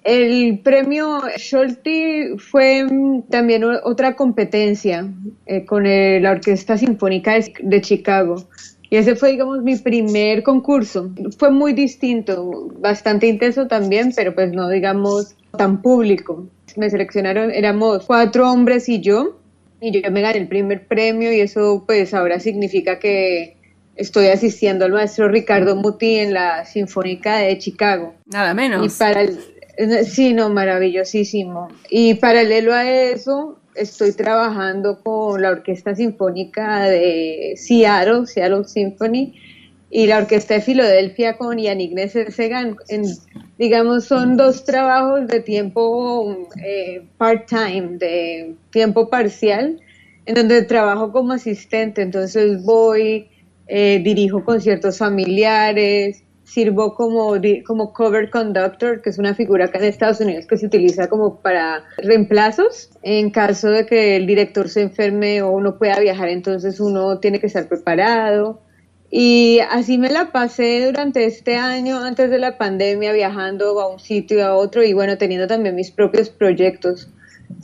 El 0.03 0.59
premio 0.61 1.23
Scholti 1.39 2.37
fue 2.39 2.87
también 3.31 3.65
otra 3.85 4.17
competencia 4.17 5.09
eh, 5.47 5.65
con 5.65 5.85
la 5.85 6.31
Orquesta 6.31 6.77
Sinfónica 6.77 7.39
de 7.63 7.81
Chicago. 7.81 8.47
Y 8.91 8.97
ese 8.97 9.17
fue, 9.17 9.33
digamos, 9.33 9.63
mi 9.63 9.77
primer 9.77 10.43
concurso. 10.43 11.11
Fue 11.39 11.51
muy 11.51 11.73
distinto, 11.73 12.69
bastante 12.79 13.27
intenso 13.27 13.67
también, 13.67 14.13
pero 14.15 14.35
pues 14.35 14.53
no, 14.53 14.69
digamos, 14.69 15.35
tan 15.57 15.81
público. 15.81 16.47
Me 16.77 16.91
seleccionaron, 16.91 17.51
éramos 17.51 18.05
cuatro 18.07 18.51
hombres 18.51 18.89
y 18.89 19.01
yo, 19.01 19.39
y 19.81 19.91
yo 19.91 20.11
me 20.11 20.21
gané 20.21 20.39
el 20.39 20.49
primer 20.49 20.87
premio 20.87 21.33
y 21.33 21.41
eso 21.41 21.85
pues 21.87 22.15
ahora 22.15 22.41
significa 22.41 22.99
que 22.99 23.57
estoy 23.97 24.27
asistiendo 24.27 24.85
al 24.85 24.93
maestro 24.93 25.29
Ricardo 25.29 25.77
Muti 25.77 26.17
en 26.17 26.35
la 26.35 26.65
Sinfónica 26.65 27.39
de 27.39 27.59
Chicago. 27.59 28.15
Nada 28.27 28.55
menos. 28.55 28.87
Y 28.87 28.99
para 28.99 29.23
el, 29.23 29.39
Sí, 30.07 30.33
no, 30.33 30.51
maravillosísimo. 30.51 31.69
Y 31.91 32.15
paralelo 32.15 32.73
a 32.73 32.91
eso, 32.91 33.59
estoy 33.75 34.13
trabajando 34.13 35.01
con 35.03 35.43
la 35.43 35.51
Orquesta 35.51 35.95
Sinfónica 35.95 36.83
de 36.85 37.55
Seattle, 37.57 38.27
Seattle 38.27 38.65
Symphony, 38.65 39.35
y 39.91 40.07
la 40.09 40.19
Orquesta 40.19 40.55
de 40.55 40.61
Filadelfia 40.61 41.37
con 41.37 41.57
Yannick 41.57 41.97
Segan. 42.31 42.77
digamos, 43.59 44.07
son 44.07 44.37
dos 44.37 44.65
trabajos 44.65 45.29
de 45.29 45.41
tiempo 45.41 46.49
eh, 46.65 47.03
part-time, 47.17 47.99
de 47.99 48.57
tiempo 48.71 49.09
parcial, 49.09 49.81
en 50.27 50.35
donde 50.35 50.63
trabajo 50.63 51.13
como 51.13 51.33
asistente. 51.33 52.03
Entonces 52.03 52.65
voy, 52.65 53.29
eh, 53.69 54.01
dirijo 54.03 54.45
conciertos 54.45 54.99
familiares, 54.99 56.24
sirvo 56.45 56.95
como, 56.95 57.35
como 57.67 57.93
cover 57.93 58.31
conductor, 58.31 59.03
que 59.03 59.11
es 59.11 59.19
una 59.19 59.35
figura 59.35 59.67
acá 59.67 59.79
en 59.79 59.85
Estados 59.85 60.21
Unidos 60.21 60.47
que 60.47 60.57
se 60.57 60.67
utiliza 60.67 61.09
como 61.09 61.41
para 61.41 61.85
reemplazos. 61.99 62.91
En 63.03 63.31
caso 63.31 63.71
de 63.71 63.87
que 63.87 64.17
el 64.17 64.27
director 64.27 64.69
se 64.69 64.83
enferme 64.83 65.43
o 65.43 65.61
no 65.61 65.79
pueda 65.79 65.99
viajar, 65.99 66.29
entonces 66.29 66.81
uno 66.81 67.19
tiene 67.19 67.41
que 67.41 67.47
estar 67.47 67.69
preparado. 67.69 68.61
Y 69.11 69.61
así 69.71 69.97
me 69.97 70.11
la 70.11 70.33
pasé 70.33 70.87
durante 70.87 71.25
este 71.25 71.57
año, 71.57 71.99
antes 71.99 72.31
de 72.31 72.39
la 72.39 72.59
pandemia, 72.59 73.13
viajando 73.13 73.81
a 73.81 73.89
un 73.89 74.01
sitio 74.01 74.39
y 74.39 74.41
a 74.41 74.55
otro 74.55 74.83
y 74.83 74.93
bueno, 74.93 75.17
teniendo 75.19 75.47
también 75.47 75.77
mis 75.77 75.91
propios 75.91 76.31
proyectos. 76.31 77.09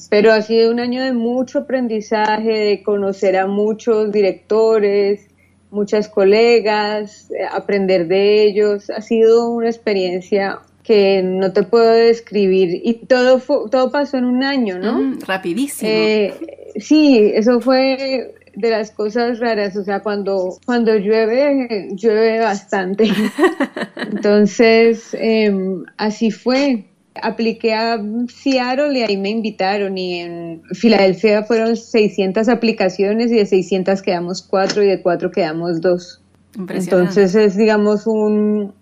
Pero 0.09 0.32
ha 0.32 0.43
sido 0.43 0.70
un 0.70 0.78
año 0.78 1.02
de 1.02 1.12
mucho 1.12 1.61
aprendizaje, 1.61 2.51
de 2.51 2.82
conocer 2.82 3.36
a 3.36 3.47
muchos 3.47 4.12
directores, 4.12 5.30
muchas 5.71 6.09
colegas, 6.09 7.31
eh, 7.31 7.45
aprender 7.51 8.09
de 8.09 8.45
ellos. 8.45 8.91
Ha 8.91 9.01
sido 9.01 9.51
una 9.51 9.69
experiencia 9.69 10.61
que 10.83 11.23
no 11.23 11.53
te 11.53 11.63
puedo 11.63 11.93
describir. 11.93 12.81
Y 12.83 12.95
todo, 13.07 13.41
todo 13.69 13.91
pasó 13.91 14.17
en 14.19 14.25
un 14.25 14.43
año, 14.43 14.79
¿no? 14.79 15.01
Mm, 15.01 15.21
rapidísimo. 15.21 15.91
Eh, 15.91 16.35
sí, 16.77 17.31
eso 17.35 17.61
fue 17.61 18.35
de 18.55 18.71
las 18.71 18.91
cosas 18.91 19.39
raras, 19.39 19.77
o 19.77 19.85
sea, 19.85 20.01
cuando, 20.01 20.59
cuando 20.67 20.97
llueve, 20.97 21.89
llueve 21.93 22.41
bastante. 22.41 23.05
Entonces, 23.97 25.15
em, 25.19 25.85
así 25.97 26.31
fue. 26.31 26.90
Apliqué 27.23 27.75
a 27.75 27.99
Seattle 28.29 28.99
y 28.99 29.03
ahí 29.03 29.17
me 29.17 29.31
invitaron 29.31 29.97
y 29.99 30.21
en 30.21 30.63
Filadelfia 30.73 31.45
fueron 31.45 31.77
600 31.77 32.49
aplicaciones 32.49 33.31
y 33.31 33.37
de 33.37 33.47
600 33.47 34.03
quedamos 34.03 34.43
cuatro 34.43 34.83
y 34.83 34.87
de 34.87 35.03
cuatro 35.03 35.31
quedamos 35.31 35.81
dos. 35.81 36.21
Entonces 36.69 37.35
es, 37.35 37.57
digamos, 37.57 38.07
un, 38.07 38.75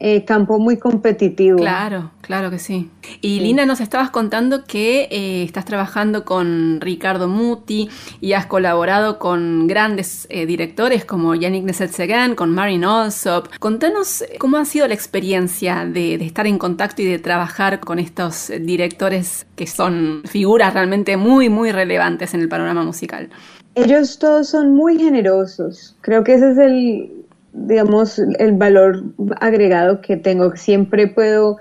eh, 0.00 0.24
campo 0.24 0.60
muy 0.60 0.76
competitivo. 0.76 1.58
Claro, 1.58 2.12
claro 2.20 2.50
que 2.50 2.60
sí. 2.60 2.88
Y 3.20 3.40
Lina, 3.40 3.66
nos 3.66 3.80
estabas 3.80 4.10
contando 4.10 4.64
que 4.64 5.08
eh, 5.10 5.42
estás 5.42 5.64
trabajando 5.64 6.24
con 6.24 6.80
Ricardo 6.80 7.26
Muti 7.26 7.88
y 8.20 8.34
has 8.34 8.46
colaborado 8.46 9.18
con 9.18 9.66
grandes 9.66 10.28
eh, 10.30 10.46
directores 10.46 11.04
como 11.04 11.34
Yannick 11.34 11.64
Nesetsegan, 11.64 12.36
con 12.36 12.54
Marin 12.54 12.84
Alsop. 12.84 13.48
Contanos 13.58 14.22
cómo 14.38 14.58
ha 14.58 14.64
sido 14.64 14.86
la 14.86 14.94
experiencia 14.94 15.84
de, 15.84 16.16
de, 16.16 16.24
estar 16.26 16.46
en 16.46 16.58
contacto 16.58 17.02
y 17.02 17.06
de 17.06 17.18
trabajar 17.18 17.80
con 17.80 17.98
estos 17.98 18.52
directores 18.60 19.46
que 19.56 19.66
son 19.66 20.22
figuras 20.26 20.74
realmente 20.74 21.16
muy, 21.16 21.48
muy 21.48 21.72
relevantes 21.72 22.34
en 22.34 22.40
el 22.42 22.48
panorama 22.48 22.84
musical. 22.84 23.30
Ellos 23.74 24.18
todos 24.20 24.48
son 24.48 24.74
muy 24.74 24.96
generosos. 24.98 25.96
Creo 26.02 26.22
que 26.22 26.34
ese 26.34 26.52
es 26.52 26.58
el, 26.58 27.17
digamos, 27.66 28.18
el 28.18 28.52
valor 28.52 29.04
agregado 29.40 30.00
que 30.00 30.16
tengo. 30.16 30.56
Siempre 30.56 31.08
puedo 31.08 31.56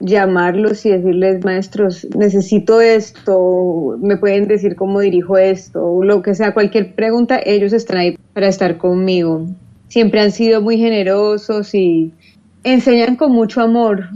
llamarlos 0.00 0.86
y 0.86 0.90
decirles, 0.90 1.44
maestros, 1.44 2.06
necesito 2.16 2.80
esto, 2.80 3.96
me 4.00 4.16
pueden 4.16 4.46
decir 4.46 4.76
cómo 4.76 5.00
dirijo 5.00 5.36
esto, 5.38 6.02
lo 6.02 6.22
que 6.22 6.34
sea, 6.34 6.54
cualquier 6.54 6.94
pregunta, 6.94 7.40
ellos 7.44 7.72
están 7.72 7.98
ahí 7.98 8.18
para 8.32 8.48
estar 8.48 8.78
conmigo. 8.78 9.46
Siempre 9.88 10.20
han 10.20 10.30
sido 10.30 10.60
muy 10.60 10.78
generosos 10.78 11.74
y 11.74 12.12
enseñan 12.62 13.16
con 13.16 13.32
mucho 13.32 13.60
amor. 13.60 14.08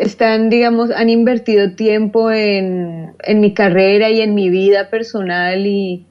Están, 0.00 0.50
digamos, 0.50 0.90
han 0.90 1.08
invertido 1.08 1.74
tiempo 1.74 2.30
en, 2.30 3.12
en, 3.22 3.40
mi 3.40 3.54
carrera 3.54 4.10
y 4.10 4.20
en 4.20 4.34
mi 4.34 4.50
vida 4.50 4.90
personal 4.90 5.64
y 5.66 6.04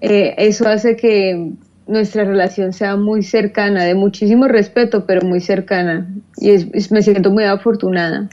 eh, 0.00 0.34
eso 0.38 0.66
hace 0.68 0.96
que 0.96 1.52
nuestra 1.86 2.24
relación 2.24 2.72
sea 2.72 2.96
muy 2.96 3.22
cercana, 3.22 3.84
de 3.84 3.94
muchísimo 3.94 4.48
respeto, 4.48 5.06
pero 5.06 5.26
muy 5.26 5.40
cercana. 5.40 6.08
Y 6.38 6.50
me 6.90 7.02
siento 7.02 7.30
muy 7.30 7.44
afortunada. 7.44 8.28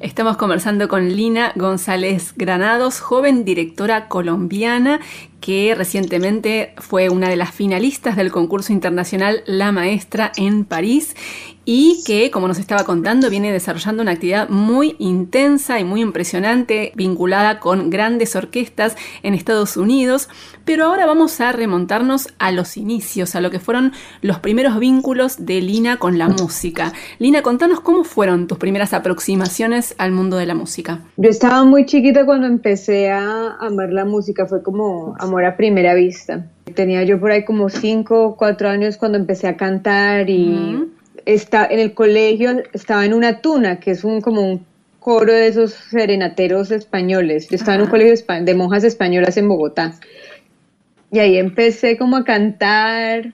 Estamos 0.00 0.36
conversando 0.36 0.86
con 0.88 1.08
Lina 1.08 1.52
González 1.54 2.34
Granados, 2.36 3.00
joven 3.00 3.44
directora 3.44 4.08
colombiana 4.08 5.00
que 5.44 5.74
recientemente 5.76 6.72
fue 6.78 7.10
una 7.10 7.28
de 7.28 7.36
las 7.36 7.50
finalistas 7.50 8.16
del 8.16 8.32
concurso 8.32 8.72
internacional 8.72 9.42
La 9.44 9.72
Maestra 9.72 10.32
en 10.38 10.64
París 10.64 11.14
y 11.66 12.02
que, 12.06 12.30
como 12.30 12.48
nos 12.48 12.58
estaba 12.58 12.84
contando, 12.84 13.30
viene 13.30 13.52
desarrollando 13.52 14.02
una 14.02 14.12
actividad 14.12 14.48
muy 14.48 14.96
intensa 14.98 15.80
y 15.80 15.84
muy 15.84 16.00
impresionante 16.00 16.92
vinculada 16.94 17.60
con 17.60 17.90
grandes 17.90 18.36
orquestas 18.36 18.96
en 19.22 19.34
Estados 19.34 19.76
Unidos. 19.76 20.28
Pero 20.64 20.84
ahora 20.84 21.06
vamos 21.06 21.40
a 21.40 21.52
remontarnos 21.52 22.28
a 22.38 22.50
los 22.50 22.76
inicios, 22.76 23.34
a 23.34 23.40
lo 23.40 23.50
que 23.50 23.60
fueron 23.60 23.92
los 24.20 24.38
primeros 24.38 24.78
vínculos 24.78 25.44
de 25.44 25.60
Lina 25.60 25.98
con 25.98 26.18
la 26.18 26.28
música. 26.28 26.92
Lina, 27.18 27.42
contanos 27.42 27.80
cómo 27.80 28.04
fueron 28.04 28.46
tus 28.46 28.58
primeras 28.58 28.92
aproximaciones 28.92 29.94
al 29.98 30.12
mundo 30.12 30.36
de 30.36 30.46
la 30.46 30.54
música. 30.54 31.00
Yo 31.16 31.30
estaba 31.30 31.64
muy 31.64 31.86
chiquita 31.86 32.26
cuando 32.26 32.46
empecé 32.46 33.10
a 33.10 33.56
amar 33.60 33.90
la 33.90 34.04
música, 34.04 34.46
fue 34.46 34.62
como 34.62 35.14
a 35.42 35.56
primera 35.56 35.94
vista. 35.94 36.46
Tenía 36.74 37.02
yo 37.04 37.18
por 37.18 37.30
ahí 37.30 37.44
como 37.44 37.68
cinco 37.68 38.24
o 38.24 38.36
cuatro 38.36 38.68
años 38.68 38.96
cuando 38.96 39.18
empecé 39.18 39.48
a 39.48 39.56
cantar 39.56 40.30
y 40.30 40.88
está, 41.26 41.66
en 41.66 41.80
el 41.80 41.94
colegio 41.94 42.62
estaba 42.72 43.04
en 43.04 43.14
una 43.14 43.40
tuna, 43.40 43.80
que 43.80 43.92
es 43.92 44.04
un 44.04 44.20
como 44.20 44.42
un 44.42 44.66
coro 45.00 45.32
de 45.32 45.48
esos 45.48 45.72
serenateros 45.72 46.70
españoles. 46.70 47.48
Yo 47.48 47.56
estaba 47.56 47.76
en 47.76 47.82
un 47.82 47.88
colegio 47.88 48.14
de 48.42 48.54
monjas 48.54 48.84
españolas 48.84 49.36
en 49.36 49.48
Bogotá. 49.48 49.94
Y 51.12 51.18
ahí 51.18 51.36
empecé 51.36 51.96
como 51.96 52.16
a 52.16 52.24
cantar, 52.24 53.32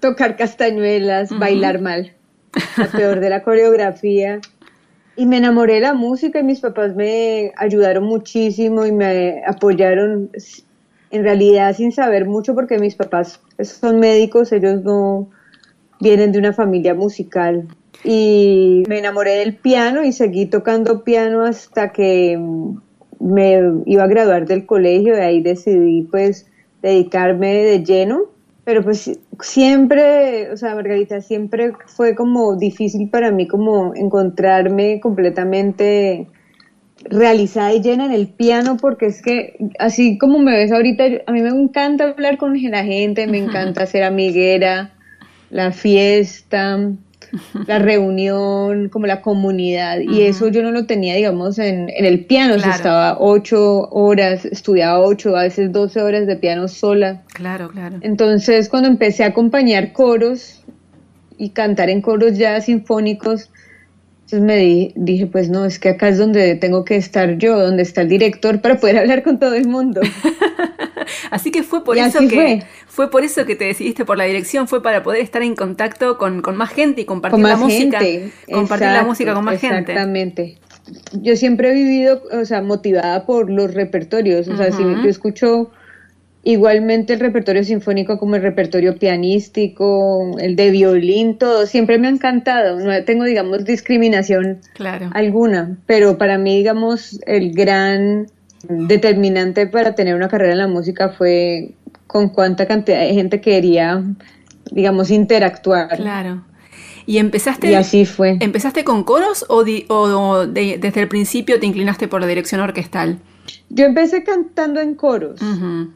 tocar 0.00 0.36
castañuelas, 0.36 1.36
bailar 1.36 1.80
mal, 1.80 2.12
lo 2.76 2.86
peor 2.90 3.20
de 3.20 3.30
la 3.30 3.42
coreografía. 3.42 4.40
Y 5.16 5.26
me 5.26 5.38
enamoré 5.38 5.74
de 5.74 5.80
la 5.80 5.94
música 5.94 6.38
y 6.38 6.44
mis 6.44 6.60
papás 6.60 6.94
me 6.94 7.52
ayudaron 7.56 8.04
muchísimo 8.04 8.86
y 8.86 8.92
me 8.92 9.42
apoyaron 9.46 10.30
en 11.10 11.22
realidad 11.22 11.74
sin 11.74 11.92
saber 11.92 12.26
mucho 12.26 12.54
porque 12.54 12.78
mis 12.78 12.94
papás 12.94 13.40
son 13.60 13.98
médicos, 14.00 14.52
ellos 14.52 14.82
no, 14.82 15.28
vienen 16.00 16.32
de 16.32 16.38
una 16.38 16.52
familia 16.52 16.94
musical. 16.94 17.66
Y 18.04 18.84
me 18.88 18.98
enamoré 18.98 19.38
del 19.38 19.56
piano 19.56 20.04
y 20.04 20.12
seguí 20.12 20.46
tocando 20.46 21.02
piano 21.02 21.44
hasta 21.44 21.90
que 21.90 22.38
me 23.18 23.60
iba 23.86 24.04
a 24.04 24.08
graduar 24.08 24.46
del 24.46 24.66
colegio. 24.66 25.16
Y 25.16 25.20
ahí 25.20 25.40
decidí 25.42 26.02
pues 26.02 26.46
dedicarme 26.80 27.54
de 27.54 27.84
lleno. 27.84 28.22
Pero 28.64 28.84
pues 28.84 29.18
siempre, 29.40 30.52
o 30.52 30.56
sea, 30.56 30.74
Margarita, 30.74 31.22
siempre 31.22 31.72
fue 31.86 32.14
como 32.14 32.54
difícil 32.56 33.08
para 33.08 33.30
mí 33.32 33.48
como 33.48 33.94
encontrarme 33.94 35.00
completamente 35.00 36.28
realizada 37.04 37.72
y 37.72 37.80
llena 37.80 38.06
en 38.06 38.12
el 38.12 38.28
piano 38.28 38.76
porque 38.76 39.06
es 39.06 39.22
que 39.22 39.56
así 39.78 40.18
como 40.18 40.38
me 40.38 40.52
ves 40.52 40.72
ahorita, 40.72 41.04
a 41.26 41.32
mí 41.32 41.42
me 41.42 41.48
encanta 41.48 42.04
hablar 42.04 42.38
con 42.38 42.60
la 42.70 42.84
gente, 42.84 43.26
me 43.26 43.38
encanta 43.38 43.86
ser 43.86 44.04
amiguera, 44.04 44.90
la 45.50 45.72
fiesta, 45.72 46.92
la 47.66 47.78
reunión, 47.78 48.88
como 48.88 49.06
la 49.06 49.20
comunidad. 49.20 50.00
Y 50.00 50.22
eso 50.22 50.48
yo 50.48 50.62
no 50.62 50.70
lo 50.70 50.86
tenía, 50.86 51.14
digamos, 51.14 51.58
en, 51.58 51.90
el 51.94 52.24
piano. 52.24 52.54
estaba 52.54 53.18
ocho 53.18 53.88
horas, 53.90 54.44
estudiaba 54.44 55.00
ocho, 55.00 55.36
a 55.36 55.42
veces 55.42 55.72
doce 55.72 56.00
horas 56.00 56.26
de 56.26 56.36
piano 56.36 56.68
sola. 56.68 57.22
Claro, 57.34 57.68
claro. 57.68 57.98
Entonces, 58.00 58.68
cuando 58.68 58.88
empecé 58.88 59.24
a 59.24 59.28
acompañar 59.28 59.92
coros 59.92 60.62
y 61.36 61.50
cantar 61.50 61.90
en 61.90 62.00
coros 62.00 62.36
ya 62.36 62.60
sinfónicos, 62.60 63.50
entonces 64.30 64.46
me 64.46 64.92
dije, 64.94 65.26
pues 65.26 65.48
no, 65.48 65.64
es 65.64 65.78
que 65.78 65.88
acá 65.88 66.06
es 66.10 66.18
donde 66.18 66.54
tengo 66.54 66.84
que 66.84 66.96
estar 66.96 67.38
yo, 67.38 67.58
donde 67.58 67.82
está 67.82 68.02
el 68.02 68.10
director 68.10 68.60
para 68.60 68.76
poder 68.76 68.98
hablar 68.98 69.22
con 69.22 69.38
todo 69.38 69.54
el 69.54 69.66
mundo. 69.66 70.02
así 71.30 71.50
que 71.50 71.62
fue 71.62 71.82
por 71.82 71.96
eso 71.96 72.18
que 72.28 72.62
fue. 72.86 73.10
por 73.10 73.24
eso 73.24 73.46
que 73.46 73.56
te 73.56 73.64
decidiste 73.64 74.04
por 74.04 74.18
la 74.18 74.24
dirección, 74.24 74.68
fue 74.68 74.82
para 74.82 75.02
poder 75.02 75.22
estar 75.22 75.40
en 75.40 75.56
contacto 75.56 76.18
con, 76.18 76.42
más 76.54 76.68
gente 76.68 77.00
y 77.00 77.04
compartir 77.06 77.42
la 77.42 77.56
música, 77.56 78.00
compartir 78.52 78.88
la 78.88 79.02
música 79.04 79.32
con 79.32 79.46
más 79.46 79.58
gente. 79.58 79.92
Exactamente. 79.92 80.58
Yo 81.22 81.34
siempre 81.34 81.70
he 81.70 81.72
vivido, 81.72 82.22
o 82.30 82.44
sea, 82.44 82.60
motivada 82.60 83.24
por 83.24 83.48
los 83.48 83.72
repertorios, 83.72 84.46
o 84.48 84.58
sea, 84.58 84.72
si 84.72 84.82
yo 84.82 85.08
escucho 85.08 85.70
Igualmente 86.48 87.12
el 87.12 87.20
repertorio 87.20 87.62
sinfónico 87.62 88.18
como 88.18 88.36
el 88.36 88.40
repertorio 88.40 88.96
pianístico, 88.96 90.34
el 90.40 90.56
de 90.56 90.70
violín, 90.70 91.36
todo, 91.36 91.66
siempre 91.66 91.98
me 91.98 92.06
ha 92.06 92.10
encantado. 92.10 92.80
No 92.80 93.04
tengo, 93.04 93.24
digamos, 93.24 93.66
discriminación 93.66 94.58
alguna, 95.12 95.76
pero 95.84 96.16
para 96.16 96.38
mí, 96.38 96.56
digamos, 96.56 97.20
el 97.26 97.52
gran 97.52 98.28
determinante 98.66 99.66
para 99.66 99.94
tener 99.94 100.14
una 100.14 100.28
carrera 100.28 100.52
en 100.52 100.58
la 100.60 100.68
música 100.68 101.10
fue 101.10 101.72
con 102.06 102.30
cuánta 102.30 102.64
cantidad 102.66 103.00
de 103.00 103.12
gente 103.12 103.42
quería, 103.42 104.02
digamos, 104.70 105.10
interactuar. 105.10 105.98
Claro. 105.98 106.44
¿Y 107.04 107.18
empezaste? 107.18 107.72
Y 107.72 107.74
así 107.74 108.06
fue. 108.06 108.38
¿Empezaste 108.40 108.84
con 108.84 109.04
coros 109.04 109.44
o, 109.50 109.66
o 109.88 110.46
desde 110.46 111.00
el 111.02 111.08
principio 111.08 111.60
te 111.60 111.66
inclinaste 111.66 112.08
por 112.08 112.22
la 112.22 112.26
dirección 112.26 112.62
orquestal? 112.62 113.18
Yo 113.70 113.84
empecé 113.84 114.24
cantando 114.24 114.80
en 114.80 114.94
coros 114.94 115.40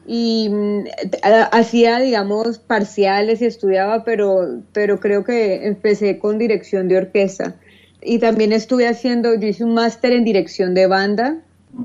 y 0.07 0.49
mm, 0.49 0.83
hacía, 1.51 1.99
digamos, 1.99 2.59
parciales 2.59 3.41
y 3.41 3.45
estudiaba, 3.45 4.03
pero, 4.03 4.61
pero 4.73 4.99
creo 4.99 5.23
que 5.23 5.65
empecé 5.65 6.19
con 6.19 6.37
dirección 6.37 6.87
de 6.87 6.97
orquesta. 6.97 7.55
Y 8.01 8.19
también 8.19 8.51
estuve 8.51 8.87
haciendo, 8.87 9.33
yo 9.33 9.47
hice 9.47 9.63
un 9.63 9.73
máster 9.73 10.13
en 10.13 10.23
dirección 10.23 10.73
de 10.73 10.87
banda 10.87 11.37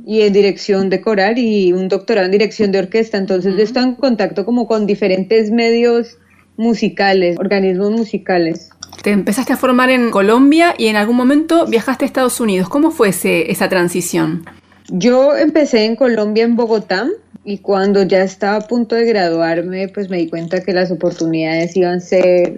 y 0.06 0.22
en 0.22 0.32
dirección 0.32 0.90
de 0.90 1.00
coral 1.00 1.38
y 1.38 1.72
un 1.72 1.88
doctorado 1.88 2.26
en 2.26 2.32
dirección 2.32 2.72
de 2.72 2.80
orquesta. 2.80 3.18
Entonces 3.18 3.56
yo 3.56 3.62
estaba 3.62 3.86
en 3.86 3.94
contacto 3.94 4.44
como 4.44 4.66
con 4.66 4.86
diferentes 4.86 5.50
medios 5.50 6.18
musicales, 6.56 7.38
organismos 7.38 7.92
musicales. 7.92 8.70
Te 9.02 9.10
empezaste 9.10 9.52
a 9.52 9.56
formar 9.56 9.90
en 9.90 10.10
Colombia 10.10 10.74
y 10.76 10.88
en 10.88 10.96
algún 10.96 11.16
momento 11.16 11.66
viajaste 11.66 12.04
a 12.04 12.06
Estados 12.06 12.40
Unidos. 12.40 12.68
¿Cómo 12.68 12.90
fue 12.90 13.10
esa 13.10 13.68
transición? 13.68 14.44
Yo 14.90 15.36
empecé 15.36 15.84
en 15.84 15.96
Colombia, 15.96 16.44
en 16.44 16.56
Bogotá, 16.56 17.08
y 17.44 17.58
cuando 17.58 18.02
ya 18.02 18.22
estaba 18.22 18.56
a 18.56 18.60
punto 18.66 18.94
de 18.94 19.04
graduarme, 19.04 19.88
pues 19.88 20.10
me 20.10 20.18
di 20.18 20.28
cuenta 20.28 20.62
que 20.62 20.72
las 20.72 20.90
oportunidades 20.90 21.76
iban 21.76 21.96
a 21.96 22.00
ser, 22.00 22.56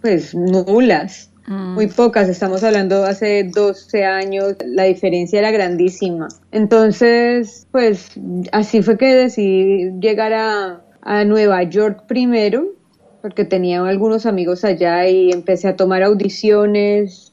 pues, 0.00 0.34
nulas. 0.34 1.30
mm. 1.46 1.74
muy 1.74 1.86
pocas, 1.88 2.28
estamos 2.28 2.62
hablando 2.64 3.04
hace 3.04 3.44
12 3.44 4.04
años, 4.04 4.54
la 4.64 4.84
diferencia 4.84 5.38
era 5.38 5.50
grandísima. 5.50 6.28
Entonces, 6.52 7.66
pues 7.70 8.12
así 8.52 8.82
fue 8.82 8.96
que 8.96 9.14
decidí 9.14 9.90
llegar 10.00 10.32
a, 10.32 10.82
a 11.02 11.24
Nueva 11.24 11.62
York 11.64 12.04
primero, 12.06 12.72
porque 13.20 13.44
tenía 13.44 13.82
algunos 13.84 14.26
amigos 14.26 14.64
allá 14.64 15.08
y 15.08 15.30
empecé 15.30 15.68
a 15.68 15.76
tomar 15.76 16.02
audiciones 16.02 17.23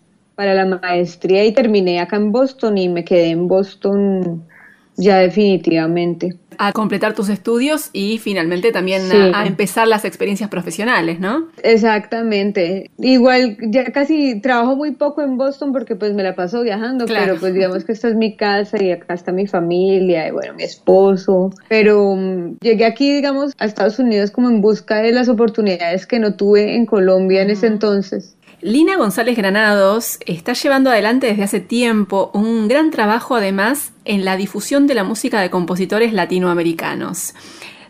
para 0.42 0.56
la 0.56 0.66
maestría 0.66 1.46
y 1.46 1.52
terminé 1.52 2.00
acá 2.00 2.16
en 2.16 2.32
Boston 2.32 2.76
y 2.76 2.90
me 2.90 3.04
quedé 3.04 3.30
en 3.30 3.48
Boston 3.48 4.44
ya 4.98 5.20
definitivamente. 5.20 6.36
A 6.58 6.72
completar 6.72 7.14
tus 7.14 7.30
estudios 7.30 7.92
y 7.94 8.18
finalmente 8.18 8.72
también 8.72 9.04
a, 9.36 9.46
empezar 9.46 9.88
las 9.88 10.04
experiencias 10.04 10.50
profesionales, 10.50 11.20
¿no? 11.20 11.48
Exactamente. 11.62 12.90
Igual 12.98 13.58
ya 13.62 13.92
casi 13.92 14.42
trabajo 14.42 14.76
muy 14.76 14.94
poco 14.94 15.22
en 15.22 15.38
Boston 15.38 15.74
porque 15.74 15.96
pues 15.96 16.16
me 16.16 16.24
la 16.24 16.34
paso 16.34 16.64
viajando, 16.64 17.06
pero 17.06 17.36
pues 17.40 17.54
digamos 17.54 17.84
que 17.84 17.92
esta 17.92 18.10
es 18.10 18.16
mi 18.16 18.36
casa 18.36 18.84
y 18.84 18.90
acá 18.90 19.14
está 19.14 19.32
mi 19.32 19.46
familia 19.46 20.28
y 20.28 20.32
bueno, 20.32 20.56
mi 20.56 20.64
esposo. 20.64 21.52
Pero 21.70 22.16
mm, 22.16 22.58
llegué 22.62 22.86
aquí, 22.86 23.14
digamos, 23.14 23.54
a 23.60 23.66
Estados 23.66 24.00
Unidos 24.00 24.32
como 24.32 24.50
en 24.50 24.60
busca 24.60 25.04
de 25.04 25.12
las 25.12 25.30
oportunidades 25.30 26.08
que 26.08 26.18
no 26.18 26.34
tuve 26.34 26.76
en 26.76 26.88
Colombia 26.88 27.44
en 27.44 27.52
ese 27.52 27.68
entonces. 27.68 28.36
Lina 28.62 28.96
González 28.96 29.36
Granados 29.36 30.20
está 30.28 30.54
llevando 30.54 30.92
adelante 30.92 31.26
desde 31.26 31.42
hace 31.42 31.60
tiempo 31.62 32.30
un 32.36 32.68
gran 32.68 32.92
trabajo 32.92 33.36
además 33.36 33.92
en 34.06 34.24
la 34.24 34.38
difusión 34.38 34.86
de 34.86 34.94
la 34.94 35.04
música 35.04 35.42
de 35.42 35.50
compositores 35.50 36.14
latinoamericanos. 36.14 37.34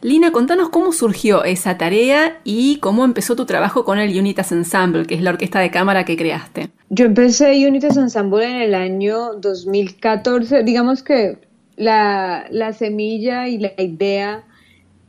Lina, 0.01 0.31
contanos 0.31 0.69
cómo 0.69 0.93
surgió 0.93 1.43
esa 1.43 1.77
tarea 1.77 2.39
y 2.45 2.77
cómo 2.77 3.03
empezó 3.03 3.35
tu 3.35 3.45
trabajo 3.45 3.83
con 3.83 3.99
el 3.99 4.17
Unitas 4.17 4.53
Ensemble, 4.53 5.05
que 5.05 5.15
es 5.15 5.21
la 5.21 5.31
orquesta 5.31 5.59
de 5.59 5.71
cámara 5.71 6.05
que 6.05 6.15
creaste. 6.15 6.69
Yo 6.89 7.05
empecé 7.05 7.67
Unitas 7.67 7.97
Ensemble 7.97 8.45
en 8.45 8.61
el 8.61 8.73
año 8.73 9.33
2014. 9.33 10.63
Digamos 10.63 11.03
que 11.03 11.37
la, 11.75 12.45
la 12.49 12.71
semilla 12.71 13.49
y 13.49 13.57
la 13.57 13.73
idea 13.77 14.45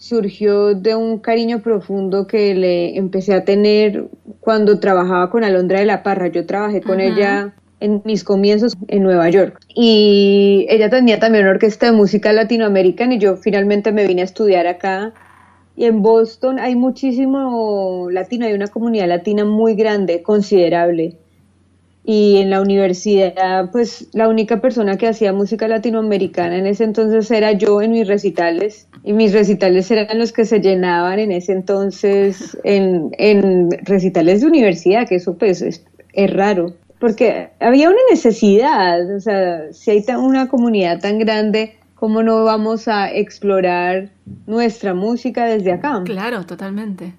surgió 0.02 0.74
de 0.74 0.97
un 0.97 1.20
cariño 1.20 1.62
profundo 1.62 2.26
que 2.26 2.56
le 2.56 2.98
empecé 2.98 3.34
a 3.34 3.44
tener 3.44 4.09
cuando 4.43 4.81
trabajaba 4.81 5.31
con 5.31 5.44
Alondra 5.44 5.78
de 5.78 5.86
la 5.86 6.02
Parra. 6.02 6.27
Yo 6.27 6.44
trabajé 6.44 6.82
con 6.82 6.98
ella 7.01 7.55
en 7.78 8.02
mis 8.05 8.24
comienzos 8.24 8.77
en 8.89 9.05
Nueva 9.05 9.31
York. 9.31 9.60
Y 9.69 10.66
ella 10.69 10.90
tenía 10.90 11.20
también 11.20 11.44
una 11.44 11.52
orquesta 11.52 11.86
de 11.86 11.93
música 11.93 12.32
latinoamericana 12.32 13.14
y 13.14 13.19
yo 13.19 13.36
finalmente 13.36 13.93
me 13.93 14.05
vine 14.05 14.23
a 14.23 14.24
estudiar 14.24 14.66
acá. 14.66 15.14
Y 15.77 15.85
en 15.85 16.02
Boston 16.02 16.59
hay 16.59 16.74
muchísimo 16.74 18.09
latino, 18.10 18.44
hay 18.44 18.55
una 18.55 18.66
comunidad 18.66 19.06
latina 19.06 19.44
muy 19.44 19.77
grande, 19.77 20.23
considerable 20.23 21.22
y 22.05 22.39
en 22.39 22.51
la 22.51 22.61
universidad 22.61 23.70
pues 23.70 24.09
la 24.12 24.29
única 24.29 24.61
persona 24.61 24.97
que 24.97 25.07
hacía 25.07 25.33
música 25.33 25.69
latinoamericana 25.69 26.57
en 26.59 26.66
ese 26.66 26.85
entonces 26.85 27.31
era 27.31 27.53
yo 27.53 27.81
en 27.81 27.93
mis 27.93 28.09
recitales 28.09 28.89
y 29.05 29.12
mis 29.12 29.33
recitales 29.33 29.91
eran 29.91 30.19
los 30.19 30.33
que 30.33 30.45
se 30.45 30.61
llenaban 30.61 31.20
en 31.20 31.31
ese 31.31 31.53
entonces 31.53 32.59
en, 32.65 33.11
en 33.19 33.70
recitales 33.85 34.41
de 34.41 34.49
universidad 34.49 35.07
que 35.07 35.16
eso 35.16 35.39
pues 35.39 35.62
es, 35.62 35.85
raro 36.35 36.74
porque 36.99 37.51
había 37.61 37.89
una 37.89 38.01
necesidad 38.11 39.15
o 39.15 39.20
sea 39.20 39.73
si 39.73 39.93
hay 39.93 40.05
una 40.16 40.49
comunidad 40.49 41.01
tan 41.01 41.19
grande 41.19 41.77
¿cómo 41.95 42.24
no 42.24 42.43
vamos 42.43 42.89
a 42.89 43.12
explorar 43.12 44.11
nuestra 44.47 44.93
música 44.93 45.47
desde 45.47 45.70
acá? 45.70 46.03
Claro, 46.05 46.45
totalmente. 46.45 47.15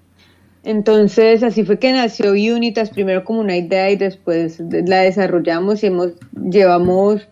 Entonces, 0.64 1.42
así 1.42 1.64
fue 1.64 1.78
que 1.78 1.92
nació 1.92 2.32
Unitas, 2.32 2.90
primero 2.90 3.24
como 3.24 3.40
una 3.40 3.56
idea 3.56 3.90
y 3.90 3.96
después 3.96 4.60
la 4.60 5.00
desarrollamos 5.00 5.82
y 5.82 5.86
hemos, 5.88 6.12
llevamos 6.32 7.28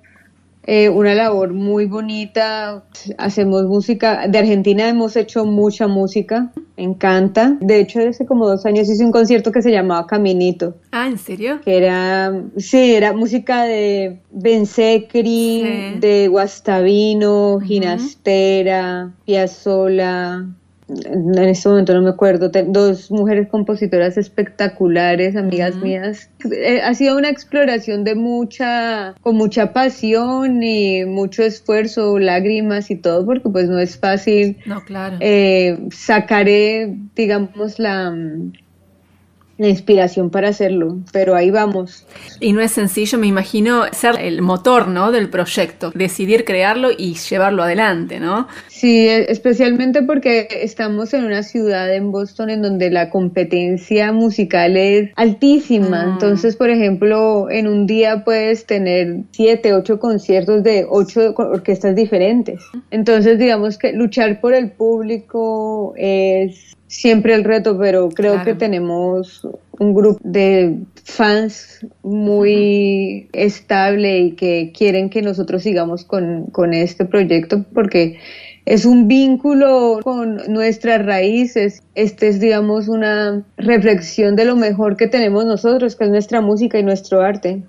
eh, 0.65 0.89
una 0.89 1.15
labor 1.15 1.53
muy 1.53 1.87
bonita. 1.87 2.85
Hacemos 3.19 3.65
música, 3.65 4.29
de 4.29 4.39
Argentina 4.39 4.89
hemos 4.89 5.17
hecho 5.17 5.45
mucha 5.45 5.89
música, 5.89 6.53
me 6.77 6.85
encanta. 6.85 7.57
De 7.61 7.81
hecho, 7.81 8.01
hace 8.01 8.27
como 8.27 8.47
dos 8.47 8.65
años 8.65 8.89
hice 8.89 9.05
un 9.05 9.13
concierto 9.13 9.51
que 9.51 9.63
se 9.63 9.73
llamaba 9.73 10.07
Caminito. 10.07 10.77
Ah, 10.93 11.09
¿en 11.09 11.19
serio? 11.19 11.61
Que 11.65 11.79
era, 11.79 12.33
sí, 12.59 12.95
era 12.95 13.13
música 13.13 13.65
de 13.65 14.21
Ben 14.31 14.65
de 14.65 16.29
Guastavino, 16.31 17.59
Ginastera, 17.61 19.15
Piazzolla, 19.25 20.47
en 21.05 21.39
este 21.39 21.69
momento 21.69 21.94
no 21.94 22.02
me 22.02 22.10
acuerdo, 22.10 22.51
dos 22.66 23.10
mujeres 23.10 23.48
compositoras 23.48 24.16
espectaculares, 24.16 25.36
amigas 25.36 25.77
mías. 25.77 26.31
Eh, 26.51 26.81
ha 26.82 26.94
sido 26.94 27.16
una 27.16 27.28
exploración 27.28 28.05
de 28.05 28.14
mucha, 28.14 29.14
con 29.20 29.36
mucha 29.36 29.73
pasión 29.73 30.62
y 30.62 31.05
mucho 31.05 31.43
esfuerzo, 31.43 32.19
lágrimas 32.19 32.90
y 32.90 32.97
todo, 32.97 33.24
porque 33.24 33.48
pues 33.48 33.69
no 33.69 33.78
es 33.78 33.98
fácil. 33.98 34.59
No, 34.66 34.82
claro. 34.85 35.16
Eh, 35.20 35.78
sacaré, 35.90 36.97
digamos, 37.14 37.78
la, 37.78 38.14
la 39.62 39.68
inspiración 39.68 40.30
para 40.30 40.48
hacerlo, 40.48 40.98
pero 41.12 41.34
ahí 41.34 41.51
vamos. 41.51 42.05
Y 42.40 42.52
no 42.52 42.60
es 42.60 42.72
sencillo, 42.72 43.18
me 43.18 43.26
imagino, 43.26 43.84
ser 43.93 44.16
el 44.20 44.43
motor, 44.43 44.89
¿no? 44.89 45.12
Del 45.12 45.30
proyecto, 45.30 45.93
decidir 45.94 46.44
crearlo 46.44 46.90
y 46.97 47.14
llevarlo 47.14 47.62
adelante, 47.62 48.20
¿no? 48.20 48.48
Sí, 48.68 49.06
e, 49.09 49.30
especialmente 49.30 50.02
porque 50.02 50.48
estamos 50.51 51.14
en 51.14 51.24
una 51.24 51.43
ciudad 51.43 51.94
en 51.94 52.10
Boston 52.10 52.51
en 52.51 52.62
donde 52.62 52.90
la 52.90 53.10
competencia 53.10 54.12
musical 54.12 54.76
es 54.76 55.10
altísima. 55.16 56.06
Mm. 56.06 56.12
Entonces, 56.12 56.56
por 56.56 56.70
ejemplo, 56.70 57.48
en 57.51 57.68
un 57.68 57.86
día 57.86 58.24
puedes 58.24 58.66
tener 58.66 59.18
siete, 59.30 59.72
ocho 59.72 59.98
conciertos 59.98 60.62
de 60.62 60.86
ocho 60.89 61.34
orquestas 61.36 61.94
diferentes. 61.94 62.60
Entonces, 62.90 63.39
digamos 63.39 63.78
que 63.78 63.93
luchar 63.93 64.40
por 64.40 64.55
el 64.55 64.70
público 64.72 65.94
es 65.97 66.76
siempre 66.93 67.35
el 67.35 67.43
reto, 67.43 67.78
pero 67.78 68.10
creo 68.10 68.44
que 68.44 68.55
tenemos 68.55 69.48
un 69.78 69.94
grupo 69.94 70.20
de 70.23 70.78
fans 71.05 71.86
muy 72.02 73.28
estable 73.32 74.19
y 74.19 74.32
que 74.32 74.73
quieren 74.77 75.09
que 75.09 75.23
nosotros 75.23 75.62
sigamos 75.62 76.05
con, 76.05 76.47
con 76.52 76.74
este 76.74 77.06
proyecto 77.06 77.64
porque 77.73 78.19
es 78.66 78.85
un 78.85 79.09
vínculo 79.09 80.01
con 80.05 80.36
nuestras 80.48 81.05
raíces. 81.05 81.82
Este 81.94 82.28
es, 82.28 82.40
digamos, 82.40 82.89
una 82.89 83.43
reflexión 83.56 84.36
de 84.36 84.44
lo 84.44 84.55
mejor 84.55 84.97
que 84.97 85.09
tenemos 85.09 85.47
nosotros, 85.47 85.97
que 85.97 86.05
es 86.05 86.10
nuestra 86.10 86.43
música 86.43 86.78
y 86.78 86.82
nuestro 86.82 87.23
arte. 87.23 87.62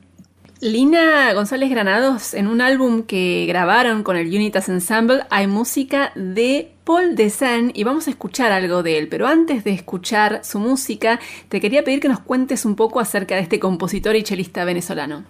Lina 0.63 1.33
González 1.33 1.69
Granados, 1.69 2.33
en 2.33 2.47
un 2.47 2.61
álbum 2.61 3.03
que 3.03 3.43
grabaron 3.49 4.01
con 4.01 4.15
el 4.15 4.27
Unitas 4.27 4.69
Ensemble, 4.69 5.23
hay 5.29 5.45
música 5.45 6.13
de 6.15 6.71
Paul 6.85 7.17
Desain 7.17 7.73
y 7.75 7.83
vamos 7.83 8.07
a 8.07 8.11
escuchar 8.11 8.53
algo 8.53 8.81
de 8.81 8.97
él. 8.97 9.09
Pero 9.09 9.27
antes 9.27 9.65
de 9.65 9.71
escuchar 9.71 10.45
su 10.45 10.59
música, 10.59 11.19
te 11.49 11.59
quería 11.59 11.83
pedir 11.83 11.99
que 11.99 12.07
nos 12.07 12.21
cuentes 12.21 12.63
un 12.63 12.77
poco 12.77 13.01
acerca 13.01 13.35
de 13.35 13.41
este 13.41 13.59
compositor 13.59 14.15
y 14.15 14.23
chelista 14.23 14.63
venezolano. 14.63 15.25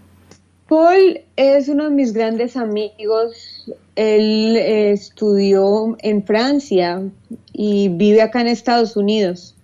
Paul 0.70 1.22
es 1.36 1.68
uno 1.68 1.86
de 1.86 1.90
mis 1.90 2.14
grandes 2.14 2.56
amigos. 2.56 3.72
Él 3.96 4.56
estudió 4.56 5.98
en 6.04 6.24
Francia 6.24 7.02
y 7.52 7.90
vive 7.90 8.22
acá 8.22 8.42
en 8.42 8.50
Estados 8.50 8.96
Unidos. 8.96 9.56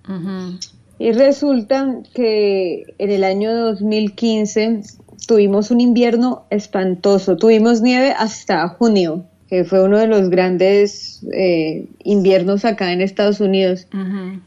Y 0.98 1.12
resulta 1.12 1.96
que 2.16 2.86
en 2.98 3.12
el 3.12 3.24
año 3.24 3.54
2015 3.56 4.82
tuvimos 5.30 5.69
un 5.69 5.80
invierno 5.80 6.47
espantoso, 6.49 7.38
tuvimos 7.38 7.84
nieve 7.84 8.15
hasta 8.18 8.68
junio, 8.68 9.26
que 9.47 9.64
fue 9.64 9.84
uno 9.84 9.99
de 9.99 10.07
los 10.07 10.31
grandes 10.31 11.23
eh, 11.31 11.85
inviernos 12.03 12.65
acá 12.65 12.91
en 12.93 13.01
Estados 13.01 13.39
Unidos. 13.39 13.85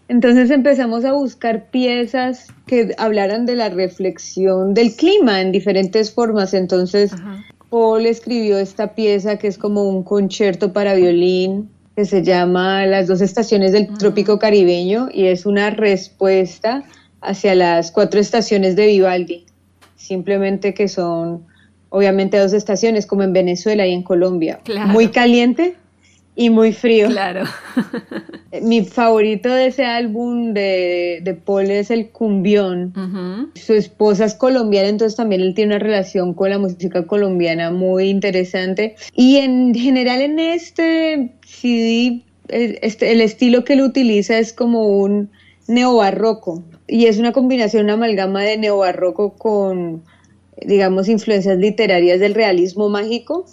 Entonces 0.09 0.50
empezamos 0.50 1.04
a 1.04 1.12
buscar 1.12 1.70
piezas 1.70 2.48
que 2.66 2.96
hablaran 2.98 3.46
de 3.46 3.54
la 3.54 3.68
reflexión 3.68 4.74
del 4.74 4.96
clima 4.96 5.40
en 5.40 5.52
diferentes 5.52 6.10
formas. 6.10 6.52
Entonces 6.52 7.12
Paul 7.70 8.04
escribió 8.04 8.59
esta 8.59 8.96
pieza 8.96 9.36
que 9.36 9.46
es 9.46 9.59
como 9.59 9.88
un 9.88 10.02
concierto 10.02 10.72
para 10.72 10.94
violín 10.94 11.70
que 11.94 12.06
se 12.06 12.24
llama 12.24 12.86
Las 12.86 13.06
dos 13.06 13.20
estaciones 13.20 13.70
del 13.70 13.86
trópico 13.98 14.40
caribeño 14.40 15.10
y 15.14 15.26
es 15.26 15.46
una 15.46 15.70
respuesta 15.70 16.82
hacia 17.20 17.54
las 17.54 17.92
cuatro 17.92 18.18
estaciones 18.18 18.74
de 18.74 18.88
Vivaldi 18.88 19.46
simplemente 20.02 20.74
que 20.74 20.88
son 20.88 21.44
obviamente 21.88 22.38
dos 22.38 22.52
estaciones 22.52 23.06
como 23.06 23.22
en 23.22 23.32
Venezuela 23.32 23.86
y 23.86 23.92
en 23.92 24.02
Colombia, 24.02 24.60
muy 24.86 25.08
caliente 25.08 25.74
y 26.34 26.48
muy 26.48 26.72
frío. 26.72 27.08
Claro. 27.08 27.44
Mi 28.62 28.84
favorito 28.84 29.50
de 29.50 29.66
ese 29.66 29.84
álbum 29.84 30.54
de, 30.54 31.20
de 31.22 31.34
Paul 31.34 31.70
es 31.70 31.90
el 31.90 32.08
cumbión. 32.08 33.50
Su 33.54 33.74
esposa 33.74 34.24
es 34.24 34.34
colombiana, 34.34 34.88
entonces 34.88 35.16
también 35.16 35.42
él 35.42 35.54
tiene 35.54 35.76
una 35.76 35.84
relación 35.84 36.32
con 36.34 36.50
la 36.50 36.58
música 36.58 37.06
colombiana 37.06 37.70
muy 37.70 38.08
interesante. 38.08 38.96
Y 39.14 39.36
en 39.36 39.74
general 39.74 40.22
en 40.22 40.38
este 40.38 41.32
CD, 41.46 42.22
este, 42.48 43.12
el 43.12 43.20
estilo 43.20 43.64
que 43.64 43.74
él 43.74 43.82
utiliza 43.82 44.38
es 44.38 44.54
como 44.54 44.86
un 44.86 45.30
neobarroco 45.68 46.62
y 46.86 47.06
es 47.06 47.18
una 47.18 47.32
combinación, 47.32 47.84
una 47.84 47.94
amalgama 47.94 48.42
de 48.42 48.59
neobarroco 48.59 49.34
con, 49.34 50.02
digamos, 50.64 51.09
influencias 51.09 51.59
literarias 51.59 52.20
del 52.20 52.34
realismo 52.34 52.88
mágico. 52.88 53.46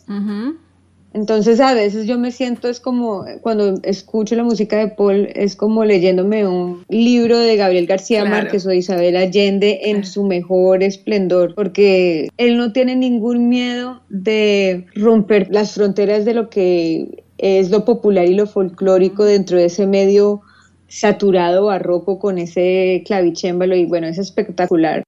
Entonces 1.12 1.60
a 1.60 1.74
veces 1.74 2.06
yo 2.06 2.20
me 2.20 2.32
siento, 2.32 2.70
es 2.70 2.80
como 2.80 3.26
cuando 3.42 3.80
escucho 3.82 4.36
la 4.36 4.44
música 4.44 4.78
de 4.78 4.90
Paul, 4.90 5.28
es 5.34 5.56
como 5.56 5.84
leyéndome 5.84 6.48
un 6.48 6.84
libro 6.88 7.40
de 7.40 7.56
Gabriel 7.56 7.88
García 7.88 8.26
Márquez 8.26 8.66
o 8.68 8.72
Isabel 8.72 9.16
Allende 9.16 9.80
en 9.86 10.04
su 10.04 10.24
mejor 10.24 10.84
esplendor, 10.84 11.56
porque 11.56 12.30
él 12.38 12.58
no 12.58 12.74
tiene 12.74 12.96
ningún 12.96 13.50
miedo 13.50 14.02
de 14.10 14.86
romper 14.94 15.48
las 15.50 15.74
fronteras 15.74 16.26
de 16.26 16.36
lo 16.36 16.50
que 16.50 17.24
es 17.40 17.72
lo 17.72 17.86
popular 17.86 18.28
y 18.28 18.36
lo 18.36 18.46
folclórico 18.46 19.26
dentro 19.26 19.58
de 19.58 19.66
ese 19.66 19.88
medio 19.88 20.42
saturado 20.90 21.66
barroco 21.66 22.20
con 22.20 22.38
ese 22.38 23.04
clavicémbalo 23.06 23.76
y 23.76 23.86
bueno, 23.86 24.08
es 24.08 24.18
espectacular. 24.18 25.04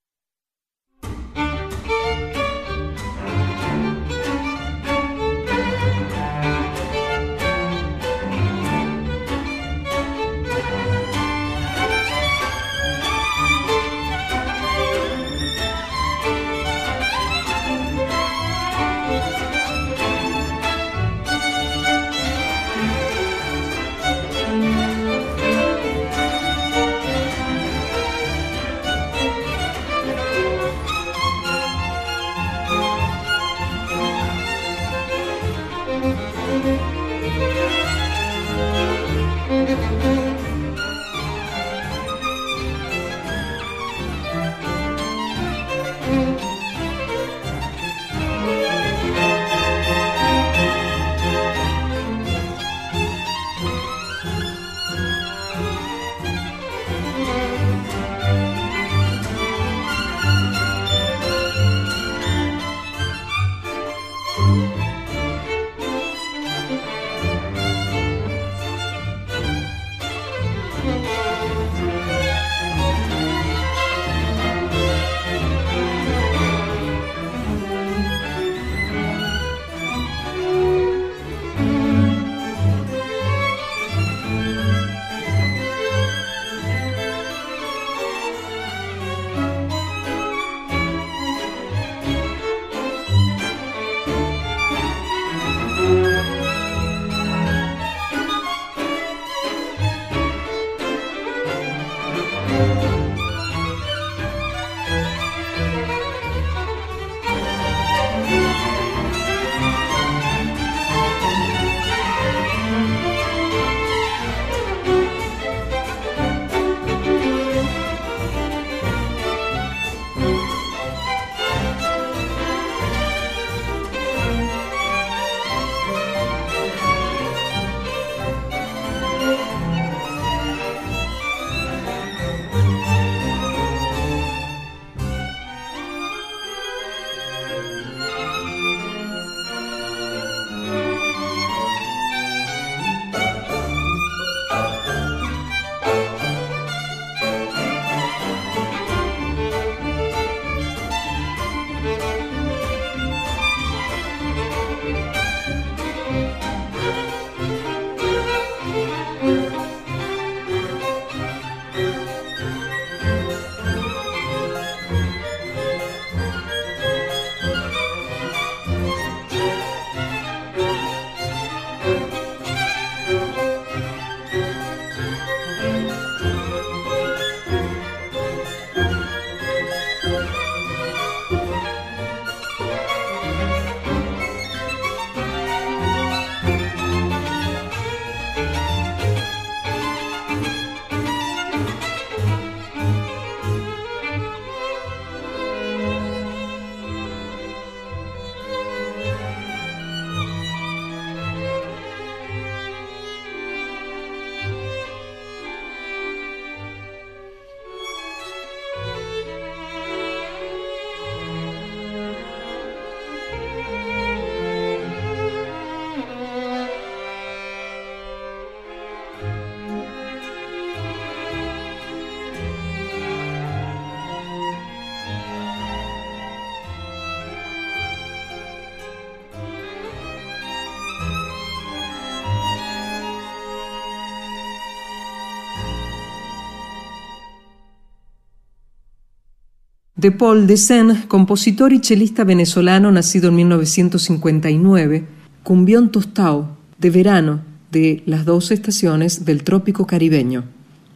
De 240.01 240.11
Paul 240.11 240.47
Desen, 240.47 241.03
compositor 241.07 241.73
y 241.73 241.79
chelista 241.79 242.23
venezolano 242.23 242.91
nacido 242.91 243.29
en 243.29 243.35
1959, 243.35 245.05
Cumbión 245.43 245.91
Tostao, 245.91 246.57
de 246.79 246.89
verano, 246.89 247.41
de 247.71 248.01
las 248.07 248.25
dos 248.25 248.49
estaciones 248.49 249.25
del 249.25 249.43
trópico 249.43 249.85
caribeño. 249.85 250.45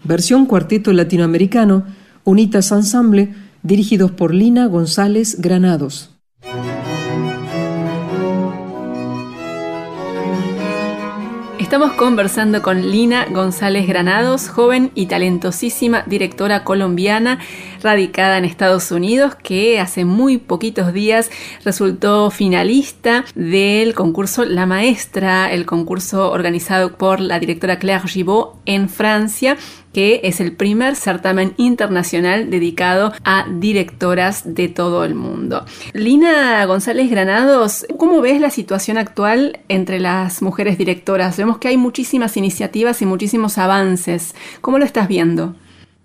Versión 0.03 0.48
cuarteto 0.48 0.91
latinoamericano, 0.91 1.84
Unitas 2.23 2.72
Ensemble, 2.72 3.36
dirigidos 3.61 4.10
por 4.10 4.34
Lina 4.34 4.65
González 4.65 5.40
Granados. 5.40 6.15
Estamos 11.66 11.94
conversando 11.94 12.62
con 12.62 12.92
Lina 12.92 13.26
González 13.26 13.88
Granados, 13.88 14.50
joven 14.50 14.92
y 14.94 15.08
talentosísima 15.08 16.04
directora 16.06 16.64
colombiana 16.64 17.40
radicada 17.82 18.38
en 18.38 18.46
Estados 18.46 18.92
Unidos, 18.92 19.34
que 19.34 19.80
hace 19.80 20.06
muy 20.06 20.38
poquitos 20.38 20.94
días 20.94 21.32
resultó 21.64 22.30
finalista 22.30 23.26
del 23.34 23.96
concurso 23.96 24.46
La 24.46 24.68
Maestra, 24.68 25.52
el 25.52 25.66
concurso 25.66 26.32
organizado 26.32 26.98
por 26.98 27.20
la 27.20 27.40
directora 27.40 27.80
Claire 27.80 28.08
Gibault 28.08 28.58
en 28.68 28.88
Francia 28.88 29.58
que 29.95 30.19
es 30.26 30.41
el 30.41 30.51
primer 30.51 30.97
certamen 30.97 31.53
internacional 31.55 32.49
dedicado 32.49 33.13
a 33.23 33.45
directoras 33.49 34.53
de 34.53 34.67
todo 34.67 35.05
el 35.05 35.15
mundo. 35.15 35.63
Lina 35.93 36.65
González 36.65 37.09
Granados, 37.09 37.85
¿cómo 37.95 38.19
ves 38.19 38.41
la 38.41 38.49
situación 38.49 38.97
actual 38.97 39.59
entre 39.69 40.01
las 40.01 40.41
mujeres 40.41 40.77
directoras? 40.77 41.38
Vemos 41.38 41.59
que 41.59 41.69
hay 41.69 41.77
muchísimas 41.77 42.35
iniciativas 42.35 43.01
y 43.01 43.05
muchísimos 43.05 43.57
avances. 43.57 44.35
¿Cómo 44.59 44.80
lo 44.80 44.84
estás 44.84 45.07
viendo? 45.07 45.55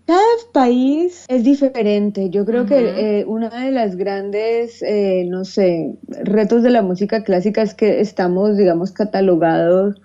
Cada 0.06 0.20
país 0.52 1.24
es 1.26 1.42
diferente. 1.42 2.30
Yo 2.30 2.44
creo 2.44 2.66
que 2.66 2.78
eh, 3.20 3.24
una 3.26 3.48
de 3.48 3.72
las 3.72 3.96
grandes, 3.96 4.82
eh, 4.82 5.24
no 5.28 5.44
sé, 5.44 5.96
retos 6.06 6.62
de 6.62 6.70
la 6.70 6.82
música 6.82 7.24
clásica 7.24 7.62
es 7.62 7.74
que 7.74 8.00
estamos, 8.00 8.56
digamos, 8.56 8.92
catalogados 8.92 10.00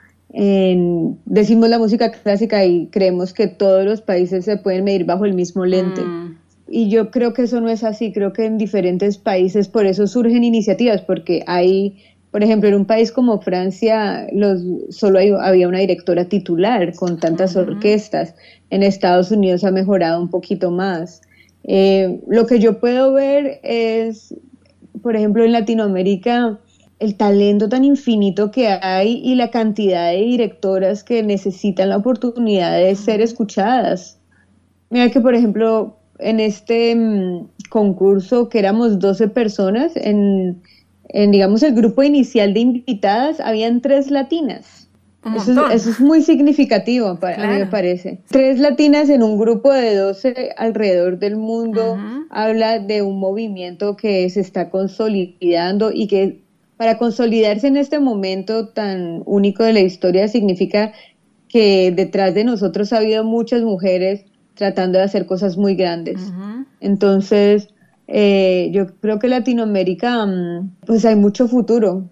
decimos 1.26 1.70
la 1.70 1.80
música 1.80 2.12
clásica 2.12 2.66
y 2.66 2.88
creemos 2.88 3.34
que 3.34 3.48
todos 3.48 3.86
los 3.86 4.02
países 4.02 4.46
se 4.46 4.58
pueden 4.58 4.84
medir 4.84 5.06
bajo 5.06 5.26
el 5.26 5.34
mismo 5.34 5.66
lente. 5.66 6.02
Mm. 6.02 6.38
Y 6.68 6.90
yo 6.90 7.12
creo 7.12 7.34
que 7.34 7.44
eso 7.44 7.62
no 7.62 7.70
es 7.70 7.84
así, 7.84 8.12
creo 8.12 8.34
que 8.34 8.46
en 8.46 8.58
diferentes 8.58 9.18
países 9.18 9.68
por 9.68 9.86
eso 9.86 10.08
surgen 10.08 10.44
iniciativas, 10.44 11.02
porque 11.02 11.44
hay, 11.48 12.04
por 12.32 12.44
ejemplo, 12.44 12.68
en 12.68 12.76
un 12.76 12.86
país 12.86 13.12
como 13.12 13.40
Francia 13.40 14.28
los, 14.34 14.62
solo 14.90 15.20
había 15.40 15.68
una 15.68 15.80
directora 15.80 16.26
titular 16.26 16.94
con 16.96 17.20
tantas 17.20 17.56
orquestas, 17.56 18.34
en 18.72 18.84
Estados 18.84 19.32
Unidos 19.32 19.64
ha 19.64 19.72
mejorado 19.72 20.20
un 20.22 20.30
poquito 20.30 20.72
más. 20.72 21.22
Eh, 21.64 22.20
lo 22.28 22.46
que 22.46 22.60
yo 22.60 22.80
puedo 22.80 23.14
ver 23.14 23.60
es, 23.64 24.36
por 25.02 25.16
ejemplo, 25.16 25.44
en 25.46 25.52
Latinoamérica, 25.52 26.60
el 27.00 27.16
talento 27.16 27.68
tan 27.68 27.84
infinito 27.84 28.52
que 28.52 28.68
hay 28.68 29.22
y 29.24 29.36
la 29.36 29.52
cantidad 29.52 30.12
de 30.12 30.18
directoras 30.18 31.04
que 31.04 31.24
necesitan 31.24 31.90
la 31.90 31.98
oportunidad 31.98 32.78
de 32.78 32.96
ser 32.96 33.22
escuchadas. 33.22 34.18
Mira 34.90 35.10
que, 35.10 35.20
por 35.20 35.36
ejemplo, 35.36 35.98
en 36.20 36.40
este 36.40 36.96
mm, 36.96 37.48
concurso 37.70 38.50
que 38.50 38.60
éramos 38.60 39.00
12 39.00 39.28
personas, 39.30 39.92
en, 39.96 40.62
digamos 41.12 41.64
el 41.64 41.74
grupo 41.74 42.04
inicial 42.04 42.54
de 42.54 42.62
invitadas, 42.62 43.40
habían 43.40 43.82
tres 43.82 44.10
latinas. 44.12 44.90
Eso, 45.36 45.72
es 45.72 46.00
muy 46.00 46.22
significativo, 46.22 47.16
para, 47.16 47.44
a 47.44 47.48
mí 47.48 47.58
me 47.58 47.66
parece. 47.66 48.20
Tres 48.30 48.60
latinas 48.60 49.10
en 49.10 49.24
un 49.24 49.40
grupo 49.40 49.74
de 49.74 49.96
12 49.96 50.52
alrededor 50.56 51.18
del 51.18 51.36
mundo 51.36 51.98
habla 52.30 52.78
de 52.78 53.02
un 53.02 53.20
movimiento 53.20 53.96
que 53.96 54.30
se 54.30 54.42
está 54.42 54.70
consolidando 54.70 55.92
y 55.92 56.06
que 56.06 56.45
para 56.78 56.98
consolidarse 56.98 57.68
en 57.68 57.78
este 57.78 58.00
momento 58.00 58.68
tan 58.68 59.22
único 59.26 59.64
de 59.64 59.74
la 59.74 59.82
historia 59.82 60.28
significa 60.28 60.92
que 61.48 61.94
detrás 61.96 62.34
de 62.34 62.44
nosotros 62.44 62.92
ha 62.92 62.98
habido 62.98 63.24
muchas 63.24 63.62
mujeres 63.62 64.26
tratando 64.56 64.98
de 64.98 65.06
hacer 65.06 65.26
cosas 65.26 65.58
muy 65.58 65.76
grandes. 65.76 66.34
Entonces, 66.80 67.68
eh, 68.08 68.70
yo 68.72 68.88
creo 69.00 69.20
que 69.20 69.28
Latinoamérica, 69.28 70.26
mm, 70.26 70.72
pues 70.86 71.06
hay 71.06 71.16
mucho 71.16 71.48
futuro. 71.48 72.10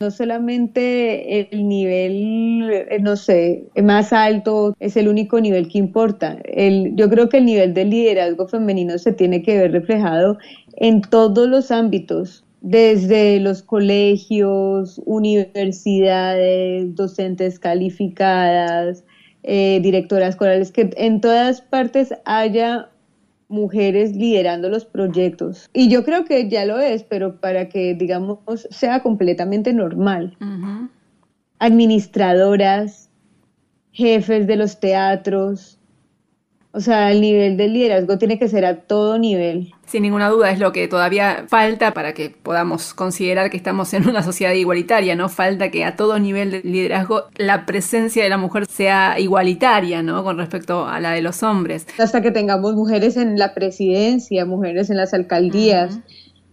No 0.00 0.12
solamente 0.12 1.40
el 1.50 1.66
nivel, 1.66 2.70
eh, 2.70 2.98
no 3.00 3.16
sé, 3.16 3.64
más 3.82 4.12
alto 4.12 4.76
es 4.78 4.96
el 4.96 5.08
único 5.08 5.40
nivel 5.40 5.68
que 5.68 5.78
importa. 5.78 6.38
El, 6.44 6.94
yo 6.94 7.08
creo 7.08 7.28
que 7.28 7.38
el 7.38 7.46
nivel 7.46 7.74
del 7.74 7.90
liderazgo 7.90 8.46
femenino 8.46 8.96
se 8.98 9.12
tiene 9.12 9.42
que 9.42 9.58
ver 9.58 9.72
reflejado 9.72 10.38
en 10.76 11.00
todos 11.00 11.48
los 11.48 11.72
ámbitos, 11.72 12.44
desde 12.60 13.40
los 13.40 13.62
colegios, 13.62 15.00
universidades, 15.04 16.94
docentes 16.94 17.58
calificadas, 17.58 19.04
eh, 19.42 19.80
directoras 19.82 20.36
corales, 20.36 20.72
que 20.72 20.90
en 20.96 21.20
todas 21.20 21.60
partes 21.60 22.12
haya 22.24 22.90
mujeres 23.48 24.14
liderando 24.14 24.68
los 24.68 24.84
proyectos. 24.84 25.70
Y 25.72 25.88
yo 25.88 26.04
creo 26.04 26.24
que 26.24 26.48
ya 26.48 26.64
lo 26.64 26.78
es, 26.78 27.02
pero 27.02 27.40
para 27.40 27.68
que, 27.68 27.94
digamos, 27.94 28.38
sea 28.70 29.02
completamente 29.02 29.72
normal. 29.72 30.36
Administradoras, 31.58 33.08
jefes 33.92 34.46
de 34.46 34.56
los 34.56 34.78
teatros, 34.78 35.77
o 36.72 36.80
sea, 36.80 37.10
el 37.10 37.20
nivel 37.20 37.56
del 37.56 37.72
liderazgo 37.72 38.18
tiene 38.18 38.38
que 38.38 38.46
ser 38.48 38.64
a 38.66 38.82
todo 38.82 39.18
nivel. 39.18 39.72
Sin 39.86 40.02
ninguna 40.02 40.28
duda 40.28 40.50
es 40.50 40.58
lo 40.58 40.70
que 40.70 40.86
todavía 40.86 41.46
falta 41.48 41.94
para 41.94 42.12
que 42.12 42.28
podamos 42.28 42.92
considerar 42.92 43.48
que 43.50 43.56
estamos 43.56 43.94
en 43.94 44.06
una 44.06 44.22
sociedad 44.22 44.52
igualitaria, 44.52 45.16
¿no? 45.16 45.30
Falta 45.30 45.70
que 45.70 45.84
a 45.84 45.96
todo 45.96 46.18
nivel 46.18 46.50
de 46.50 46.60
liderazgo 46.62 47.24
la 47.36 47.64
presencia 47.64 48.22
de 48.22 48.28
la 48.28 48.36
mujer 48.36 48.66
sea 48.66 49.18
igualitaria, 49.18 50.02
¿no? 50.02 50.22
Con 50.24 50.36
respecto 50.36 50.86
a 50.86 51.00
la 51.00 51.12
de 51.12 51.22
los 51.22 51.42
hombres. 51.42 51.86
Hasta 51.98 52.20
que 52.20 52.30
tengamos 52.30 52.74
mujeres 52.74 53.16
en 53.16 53.38
la 53.38 53.54
presidencia, 53.54 54.44
mujeres 54.44 54.90
en 54.90 54.98
las 54.98 55.14
alcaldías 55.14 56.00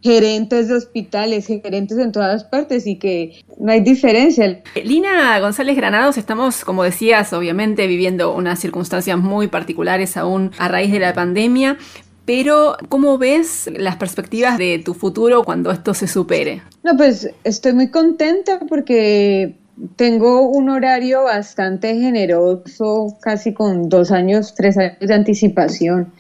gerentes 0.06 0.68
de 0.68 0.76
hospitales, 0.76 1.48
gerentes 1.48 1.98
en 1.98 2.11
todas 2.11 2.44
partes 2.44 2.86
y 2.86 2.98
que 2.98 3.41
no 3.57 3.72
hay 3.72 3.82
diferencia. 3.82 4.61
Lina 4.84 5.40
González 5.40 5.76
Granados, 5.76 6.19
estamos, 6.19 6.64
como 6.64 6.84
decías, 6.84 7.34
obviamente 7.34 7.88
viviendo 7.88 8.36
unas 8.36 8.60
circunstancias 8.60 9.18
muy 9.18 9.48
particulares 9.48 10.15
aún 10.15 10.52
a 10.60 10.68
raíz 10.68 10.91
de 10.91 10.99
la 10.99 11.14
pandemia, 11.14 11.77
pero 12.23 12.77
¿cómo 12.88 13.18
ves 13.18 13.68
las 13.76 13.95
perspectivas 13.95 14.60
de 14.60 14.80
tu 14.86 14.94
futuro 14.94 15.44
cuando 15.44 15.72
esto 15.72 15.95
se 15.95 16.07
supere? 16.07 16.61
No, 16.84 16.95
pues 16.95 17.32
estoy 17.44 17.73
muy 17.73 17.90
contenta 17.90 18.60
porque 18.69 19.56
tengo 19.95 20.41
un 20.49 20.69
horario 20.69 21.23
bastante 21.23 21.95
generoso, 21.95 23.18
casi 23.22 23.56
con 23.56 23.90
dos 23.90 24.11
años, 24.11 24.53
tres 24.56 24.77
años 24.77 24.99
de 24.99 25.14
anticipación. 25.14 26.14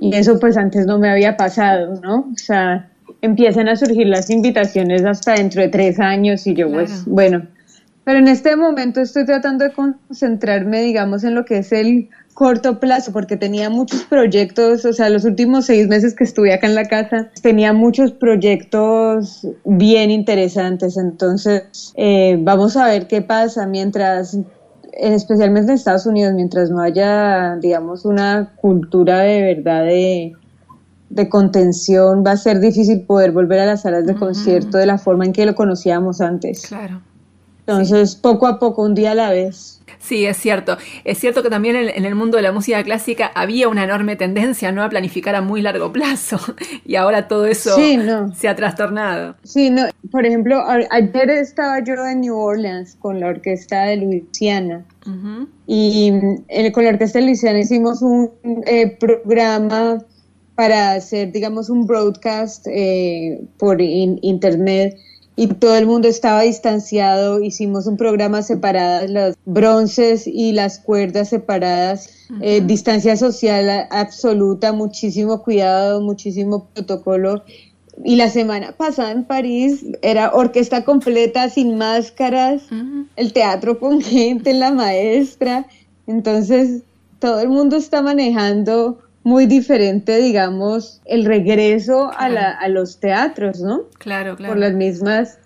Y 0.00 0.12
eso 0.14 0.40
pues 0.40 0.56
antes 0.56 0.86
no 0.86 0.98
me 0.98 1.08
había 1.08 1.36
pasado, 1.36 2.00
¿no? 2.02 2.28
O 2.32 2.36
sea, 2.36 2.90
empiezan 3.20 3.68
a 3.68 3.76
surgir 3.76 4.06
las 4.06 4.30
invitaciones 4.30 5.04
hasta 5.04 5.34
dentro 5.34 5.62
de 5.62 5.68
tres 5.68 5.98
años 5.98 6.46
y 6.46 6.54
yo 6.54 6.70
pues 6.70 7.04
bueno, 7.06 7.46
pero 8.04 8.18
en 8.18 8.28
este 8.28 8.56
momento 8.56 9.00
estoy 9.00 9.24
tratando 9.24 9.64
de 9.64 9.72
concentrarme 9.72 10.82
digamos 10.82 11.24
en 11.24 11.34
lo 11.34 11.44
que 11.44 11.58
es 11.58 11.72
el 11.72 12.08
corto 12.34 12.78
plazo 12.78 13.12
porque 13.12 13.36
tenía 13.36 13.68
muchos 13.68 14.04
proyectos, 14.04 14.84
o 14.84 14.92
sea, 14.92 15.10
los 15.10 15.24
últimos 15.24 15.66
seis 15.66 15.88
meses 15.88 16.14
que 16.14 16.22
estuve 16.22 16.52
acá 16.52 16.68
en 16.68 16.76
la 16.76 16.84
casa 16.84 17.28
tenía 17.42 17.72
muchos 17.72 18.12
proyectos 18.12 19.44
bien 19.64 20.12
interesantes, 20.12 20.96
entonces 20.96 21.92
eh, 21.96 22.36
vamos 22.38 22.76
a 22.76 22.86
ver 22.86 23.08
qué 23.08 23.22
pasa 23.22 23.66
mientras 23.66 24.38
especialmente 24.92 25.70
en 25.70 25.76
Estados 25.76 26.06
Unidos, 26.06 26.34
mientras 26.34 26.70
no 26.70 26.80
haya, 26.80 27.56
digamos, 27.56 28.04
una 28.04 28.52
cultura 28.56 29.20
de 29.20 29.42
verdad 29.42 29.84
de, 29.84 30.32
de 31.10 31.28
contención, 31.28 32.22
va 32.26 32.32
a 32.32 32.36
ser 32.36 32.60
difícil 32.60 33.02
poder 33.02 33.32
volver 33.32 33.60
a 33.60 33.66
las 33.66 33.82
salas 33.82 34.06
de 34.06 34.14
concierto 34.14 34.78
de 34.78 34.86
la 34.86 34.98
forma 34.98 35.24
en 35.24 35.32
que 35.32 35.46
lo 35.46 35.54
conocíamos 35.54 36.20
antes. 36.20 36.66
Claro. 36.66 37.00
Entonces, 37.60 38.16
poco 38.16 38.46
a 38.46 38.58
poco, 38.58 38.82
un 38.82 38.94
día 38.94 39.12
a 39.12 39.14
la 39.14 39.30
vez. 39.30 39.78
Sí, 39.98 40.24
es 40.24 40.38
cierto. 40.38 40.78
Es 41.04 41.18
cierto 41.18 41.42
que 41.42 41.50
también 41.50 41.76
en, 41.76 42.04
el 42.06 42.14
mundo 42.14 42.38
de 42.38 42.42
la 42.42 42.52
música 42.52 42.82
clásica 42.82 43.30
había 43.34 43.68
una 43.68 43.84
enorme 43.84 44.16
tendencia 44.16 44.72
¿no? 44.72 44.82
a 44.82 44.88
planificar 44.88 45.34
a 45.34 45.42
muy 45.42 45.60
largo 45.60 45.92
plazo 45.92 46.38
y 46.86 46.96
ahora 46.96 47.28
todo 47.28 47.44
eso 47.44 47.76
se 48.34 48.48
ha 48.48 48.56
trastornado. 48.56 49.36
Sí, 49.42 49.68
no. 49.68 49.82
por 50.10 50.24
ejemplo, 50.24 50.64
ayer 50.90 51.30
estaba 51.30 51.84
yo 51.84 51.94
en 52.06 52.22
New 52.22 52.36
Orleans 52.36 52.96
con 52.98 53.20
la 53.20 53.28
orquesta 53.28 53.82
de 53.82 53.96
Luisiana 53.96 54.86
y 55.66 56.12
eh, 56.48 56.72
con 56.72 56.84
la 56.84 56.90
orquesta 56.90 57.18
de 57.18 57.26
Luisiana 57.26 57.58
hicimos 57.58 58.00
un 58.00 58.30
eh, 58.66 58.96
programa 58.98 59.98
para 60.58 60.94
hacer, 60.94 61.30
digamos, 61.30 61.70
un 61.70 61.86
broadcast 61.86 62.66
eh, 62.66 63.44
por 63.58 63.80
internet 63.80 64.98
y 65.36 65.46
todo 65.46 65.76
el 65.76 65.86
mundo 65.86 66.08
estaba 66.08 66.42
distanciado. 66.42 67.40
Hicimos 67.40 67.86
un 67.86 67.96
programa 67.96 68.42
separado, 68.42 69.06
los 69.06 69.36
bronces 69.44 70.26
y 70.26 70.50
las 70.50 70.80
cuerdas 70.80 71.28
separadas, 71.28 72.10
eh, 72.40 72.60
distancia 72.60 73.16
social 73.16 73.86
absoluta, 73.92 74.72
muchísimo 74.72 75.44
cuidado, 75.44 76.00
muchísimo 76.00 76.66
protocolo. 76.74 77.44
Y 78.04 78.16
la 78.16 78.28
semana 78.28 78.72
pasada 78.72 79.12
en 79.12 79.22
París 79.22 79.84
era 80.02 80.34
orquesta 80.34 80.84
completa, 80.84 81.50
sin 81.50 81.78
máscaras, 81.78 82.62
el 83.14 83.32
teatro 83.32 83.78
con 83.78 84.00
gente, 84.00 84.54
la 84.54 84.72
maestra. 84.72 85.68
Entonces, 86.08 86.82
todo 87.20 87.38
el 87.38 87.48
mundo 87.48 87.76
está 87.76 88.02
manejando 88.02 88.98
muy 89.22 89.46
diferente, 89.46 90.16
digamos, 90.18 91.00
el 91.04 91.24
regreso 91.24 92.10
a, 92.16 92.28
la, 92.28 92.50
a, 92.50 92.68
los 92.68 92.98
teatros, 92.98 93.60
¿no? 93.60 93.84
Claro, 93.98 94.36
claro. 94.36 94.52
Por 94.52 94.60
las 94.60 94.72
mismas 94.72 95.38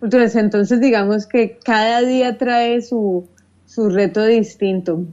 culturas. 0.00 0.36
Entonces, 0.36 0.80
digamos 0.80 1.26
que 1.26 1.58
cada 1.64 2.02
día 2.02 2.38
trae 2.38 2.80
su, 2.82 3.28
su 3.66 3.90
reto 3.90 4.24
distinto. 4.24 5.04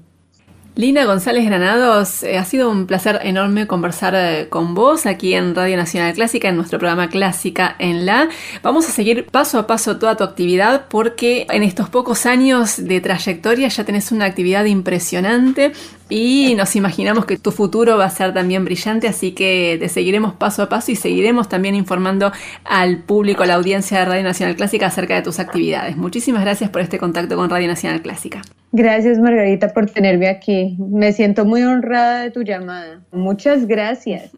Lina 0.76 1.06
González 1.06 1.46
Granados, 1.46 2.24
eh, 2.24 2.40
ha 2.40 2.46
sido 2.46 2.68
un 2.72 2.88
placer 2.88 3.20
enorme 3.22 3.68
conversar 3.68 4.16
eh, 4.16 4.48
con 4.50 4.74
vos 4.74 5.06
aquí 5.06 5.36
en 5.36 5.54
Radio 5.54 5.78
Nacional 5.78 6.16
Clásica, 6.16 6.50
en 6.50 6.56
nuestro 6.56 6.80
programa 6.80 7.10
Clásica 7.10 7.76
en 7.78 8.08
la. 8.08 8.28
Vamos 8.64 8.90
a 8.90 8.92
seguir 8.92 9.28
paso 9.28 9.60
a 9.60 9.68
paso 9.68 9.98
toda 9.98 10.18
tu 10.18 10.24
actividad 10.24 10.86
porque 10.90 11.46
en 11.52 11.62
estos 11.62 11.90
pocos 11.90 12.26
años 12.26 12.84
de 12.84 13.02
trayectoria 13.02 13.68
ya 13.68 13.84
tenés 13.84 14.12
una 14.12 14.26
actividad 14.26 14.66
impresionante 14.66 15.74
y 16.10 16.56
nos 16.56 16.76
imaginamos 16.76 17.26
que 17.26 17.38
tu 17.38 17.52
futuro 17.52 17.96
va 18.00 18.06
a 18.06 18.10
ser 18.10 18.34
también 18.34 18.66
brillante, 18.66 19.08
así 19.08 19.34
que 19.34 19.78
te 19.80 19.90
seguiremos 19.90 20.34
paso 20.34 20.64
a 20.64 20.70
paso 20.70 20.92
y 20.92 20.96
seguiremos 20.96 21.50
también 21.50 21.76
informando 21.76 22.32
al 22.66 22.98
público, 22.98 23.44
a 23.44 23.46
la 23.46 23.54
audiencia 23.56 24.00
de 24.00 24.06
Radio 24.06 24.24
Nacional 24.24 24.56
Clásica 24.56 24.88
acerca 24.88 25.14
de 25.14 25.22
tus 25.22 25.38
actividades. 25.38 25.98
Muchísimas 25.98 26.42
gracias 26.42 26.72
por 26.72 26.82
este 26.82 26.98
contacto 26.98 27.36
con 27.36 27.52
Radio 27.52 27.68
Nacional 27.68 28.02
Clásica. 28.02 28.42
Gracias 28.76 29.20
Margarita 29.20 29.72
por 29.72 29.86
tenerme 29.88 30.28
aquí. 30.28 30.76
Me 30.80 31.14
siento 31.14 31.46
muy 31.46 31.62
honrada 31.62 32.24
de 32.24 32.32
tu 32.32 32.42
llamada. 32.42 33.06
Muchas 33.12 33.68
gracias. 33.68 34.32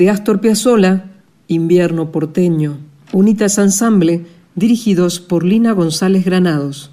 De 0.00 0.08
Astor 0.08 0.40
Piazzolla, 0.40 1.10
Invierno 1.46 2.10
porteño. 2.10 2.78
Unitas 3.12 3.58
Ensemble, 3.58 4.24
dirigidos 4.54 5.20
por 5.20 5.44
Lina 5.44 5.72
González 5.72 6.24
Granados. 6.24 6.90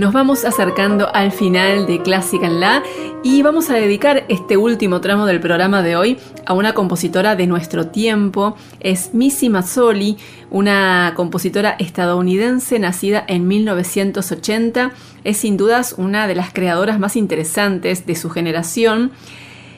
Nos 0.00 0.14
vamos 0.14 0.46
acercando 0.46 1.14
al 1.14 1.30
final 1.30 1.84
de 1.84 2.00
Clásica 2.00 2.46
en 2.46 2.58
La 2.58 2.82
y 3.22 3.42
vamos 3.42 3.68
a 3.68 3.74
dedicar 3.74 4.24
este 4.28 4.56
último 4.56 5.02
tramo 5.02 5.26
del 5.26 5.40
programa 5.40 5.82
de 5.82 5.94
hoy 5.94 6.16
a 6.46 6.54
una 6.54 6.72
compositora 6.72 7.36
de 7.36 7.46
nuestro 7.46 7.88
tiempo. 7.88 8.56
Es 8.80 9.12
Missy 9.12 9.50
Mazzoli, 9.50 10.16
una 10.50 11.12
compositora 11.16 11.76
estadounidense 11.78 12.78
nacida 12.78 13.22
en 13.28 13.46
1980. 13.46 14.92
Es 15.24 15.36
sin 15.36 15.58
dudas 15.58 15.94
una 15.98 16.26
de 16.26 16.34
las 16.34 16.54
creadoras 16.54 16.98
más 16.98 17.14
interesantes 17.14 18.06
de 18.06 18.16
su 18.16 18.30
generación. 18.30 19.10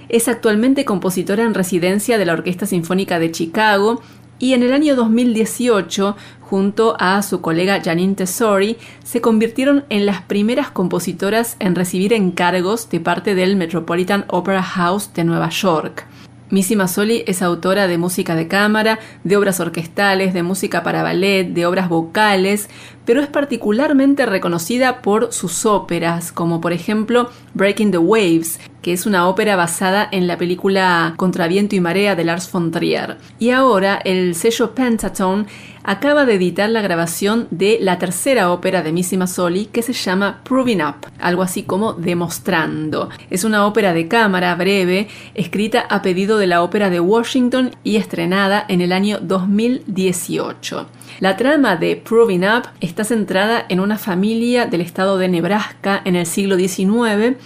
Es 0.08 0.28
actualmente 0.28 0.84
compositora 0.84 1.42
en 1.42 1.52
residencia 1.52 2.16
de 2.16 2.26
la 2.26 2.34
Orquesta 2.34 2.66
Sinfónica 2.66 3.18
de 3.18 3.32
Chicago 3.32 4.00
y 4.38 4.54
en 4.54 4.62
el 4.62 4.72
año 4.72 4.96
2018 4.96 6.16
junto 6.52 6.96
a 6.98 7.22
su 7.22 7.40
colega 7.40 7.80
Janine 7.82 8.14
Tesori, 8.14 8.76
se 9.02 9.22
convirtieron 9.22 9.86
en 9.88 10.04
las 10.04 10.20
primeras 10.20 10.70
compositoras 10.70 11.56
en 11.60 11.74
recibir 11.74 12.12
encargos 12.12 12.90
de 12.90 13.00
parte 13.00 13.34
del 13.34 13.56
Metropolitan 13.56 14.26
Opera 14.28 14.62
House 14.62 15.14
de 15.14 15.24
Nueva 15.24 15.48
York. 15.48 16.06
Missy 16.50 16.76
Mazzoli 16.76 17.24
es 17.26 17.40
autora 17.40 17.86
de 17.86 17.96
música 17.96 18.34
de 18.34 18.48
cámara, 18.48 18.98
de 19.24 19.38
obras 19.38 19.60
orquestales, 19.60 20.34
de 20.34 20.42
música 20.42 20.82
para 20.82 21.02
ballet, 21.02 21.44
de 21.44 21.64
obras 21.64 21.88
vocales, 21.88 22.68
pero 23.04 23.20
es 23.20 23.28
particularmente 23.28 24.26
reconocida 24.26 25.02
por 25.02 25.32
sus 25.32 25.66
óperas, 25.66 26.32
como 26.32 26.60
por 26.60 26.72
ejemplo 26.72 27.30
Breaking 27.54 27.90
the 27.90 27.98
Waves, 27.98 28.60
que 28.82 28.92
es 28.92 29.06
una 29.06 29.28
ópera 29.28 29.56
basada 29.56 30.08
en 30.10 30.26
la 30.26 30.36
película 30.36 31.14
Contraviento 31.16 31.76
y 31.76 31.80
Marea 31.80 32.16
de 32.16 32.24
Lars 32.24 32.50
von 32.50 32.70
Trier. 32.70 33.16
Y 33.38 33.50
ahora 33.50 34.00
el 34.04 34.34
sello 34.34 34.74
Pentatone 34.74 35.46
acaba 35.84 36.24
de 36.24 36.34
editar 36.34 36.68
la 36.68 36.80
grabación 36.80 37.48
de 37.50 37.78
la 37.80 37.98
tercera 37.98 38.52
ópera 38.52 38.82
de 38.82 38.92
Missy 38.92 39.16
Mazzoli 39.16 39.66
que 39.66 39.82
se 39.82 39.92
llama 39.92 40.40
Proving 40.44 40.82
Up, 40.82 41.06
algo 41.20 41.42
así 41.42 41.62
como 41.62 41.92
Demostrando. 41.92 43.08
Es 43.30 43.44
una 43.44 43.66
ópera 43.66 43.92
de 43.92 44.08
cámara 44.08 44.54
breve, 44.54 45.08
escrita 45.34 45.80
a 45.80 46.02
pedido 46.02 46.38
de 46.38 46.46
la 46.46 46.62
Ópera 46.62 46.90
de 46.90 47.00
Washington 47.00 47.70
y 47.84 47.96
estrenada 47.96 48.64
en 48.68 48.80
el 48.80 48.92
año 48.92 49.18
2018. 49.20 50.86
La 51.20 51.36
trama 51.36 51.76
de 51.76 51.96
Proving 51.96 52.44
Up 52.44 52.68
está 52.80 53.04
centrada 53.04 53.64
en 53.68 53.80
una 53.80 53.98
familia 53.98 54.66
del 54.66 54.80
estado 54.80 55.18
de 55.18 55.28
Nebraska 55.28 56.00
en 56.04 56.16
el 56.16 56.26
siglo 56.26 56.56
XIX, 56.56 57.36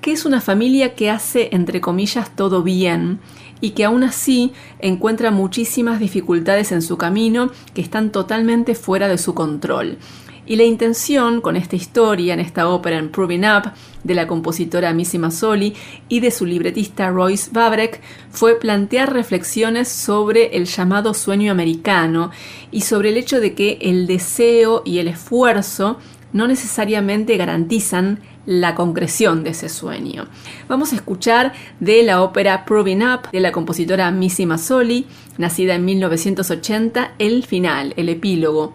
que 0.00 0.12
es 0.12 0.24
una 0.24 0.40
familia 0.40 0.94
que 0.94 1.10
hace, 1.10 1.48
entre 1.52 1.80
comillas, 1.80 2.34
todo 2.36 2.62
bien 2.62 3.20
y 3.60 3.70
que 3.70 3.84
aún 3.84 4.04
así 4.04 4.52
encuentra 4.78 5.30
muchísimas 5.30 5.98
dificultades 5.98 6.72
en 6.72 6.82
su 6.82 6.98
camino 6.98 7.50
que 7.74 7.80
están 7.80 8.12
totalmente 8.12 8.74
fuera 8.74 9.08
de 9.08 9.18
su 9.18 9.34
control. 9.34 9.98
Y 10.46 10.54
la 10.54 10.62
intención 10.62 11.40
con 11.40 11.56
esta 11.56 11.74
historia, 11.74 12.32
en 12.32 12.40
esta 12.40 12.68
ópera 12.68 12.98
en 12.98 13.10
Proving 13.10 13.44
Up, 13.44 13.72
de 14.04 14.14
la 14.14 14.28
compositora 14.28 14.92
Missy 14.92 15.18
Mazzoli 15.18 15.74
y 16.08 16.20
de 16.20 16.30
su 16.30 16.46
libretista 16.46 17.10
Royce 17.10 17.50
Babrek, 17.52 18.00
fue 18.30 18.54
plantear 18.54 19.12
reflexiones 19.12 19.88
sobre 19.88 20.56
el 20.56 20.66
llamado 20.66 21.14
sueño 21.14 21.50
americano 21.50 22.30
y 22.70 22.82
sobre 22.82 23.08
el 23.08 23.16
hecho 23.16 23.40
de 23.40 23.54
que 23.54 23.78
el 23.80 24.06
deseo 24.06 24.82
y 24.84 24.98
el 24.98 25.08
esfuerzo 25.08 25.98
no 26.32 26.46
necesariamente 26.46 27.36
garantizan 27.36 28.20
la 28.46 28.76
concreción 28.76 29.42
de 29.42 29.50
ese 29.50 29.68
sueño. 29.68 30.28
Vamos 30.68 30.92
a 30.92 30.96
escuchar 30.96 31.52
de 31.80 32.04
la 32.04 32.22
ópera 32.22 32.64
Proving 32.64 33.02
Up 33.02 33.30
de 33.32 33.40
la 33.40 33.50
compositora 33.50 34.10
Missy 34.12 34.46
Mazzoli, 34.46 35.06
nacida 35.38 35.74
en 35.74 35.84
1980, 35.84 37.14
el 37.18 37.44
final, 37.44 37.92
el 37.96 38.08
epílogo. 38.08 38.74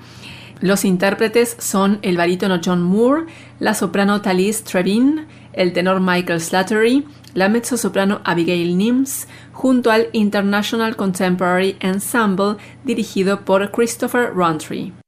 Los 0.61 0.85
intérpretes 0.85 1.55
son 1.57 1.97
el 2.03 2.17
barítono 2.17 2.61
John 2.63 2.83
Moore, 2.83 3.25
la 3.59 3.73
soprano 3.73 4.21
Thalys 4.21 4.63
Trevin, 4.63 5.25
el 5.53 5.73
tenor 5.73 5.99
Michael 5.99 6.39
Slattery, 6.39 7.03
la 7.33 7.49
mezzosoprano 7.49 8.21
Abigail 8.23 8.77
Nims, 8.77 9.27
junto 9.53 9.89
al 9.89 10.09
International 10.13 10.95
Contemporary 10.95 11.77
Ensemble 11.79 12.57
dirigido 12.83 13.41
por 13.41 13.71
Christopher 13.71 14.31
Rountree. 14.35 15.01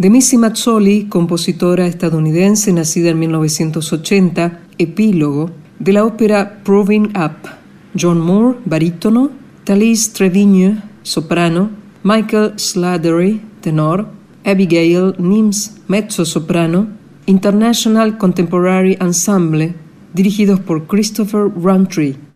De 0.00 0.08
Missy 0.08 0.38
Mazzoli, 0.38 1.08
compositora 1.10 1.86
estadounidense 1.86 2.72
nacida 2.72 3.10
en 3.10 3.18
1980, 3.18 4.60
epílogo 4.78 5.50
de 5.78 5.92
la 5.92 6.06
ópera 6.06 6.62
Proving 6.64 7.08
Up. 7.08 7.46
John 7.94 8.18
Moore, 8.18 8.56
barítono, 8.64 9.30
Thalys 9.64 10.14
Trevigne, 10.14 10.82
soprano, 11.02 11.68
Michael 12.02 12.58
Slattery, 12.58 13.42
tenor, 13.60 14.06
Abigail 14.46 15.16
Nims, 15.18 15.82
mezzo-soprano, 15.86 16.86
International 17.26 18.16
Contemporary 18.16 18.96
Ensemble, 19.02 19.74
dirigidos 20.14 20.60
por 20.60 20.86
Christopher 20.86 21.50
Roundtree. 21.62 22.29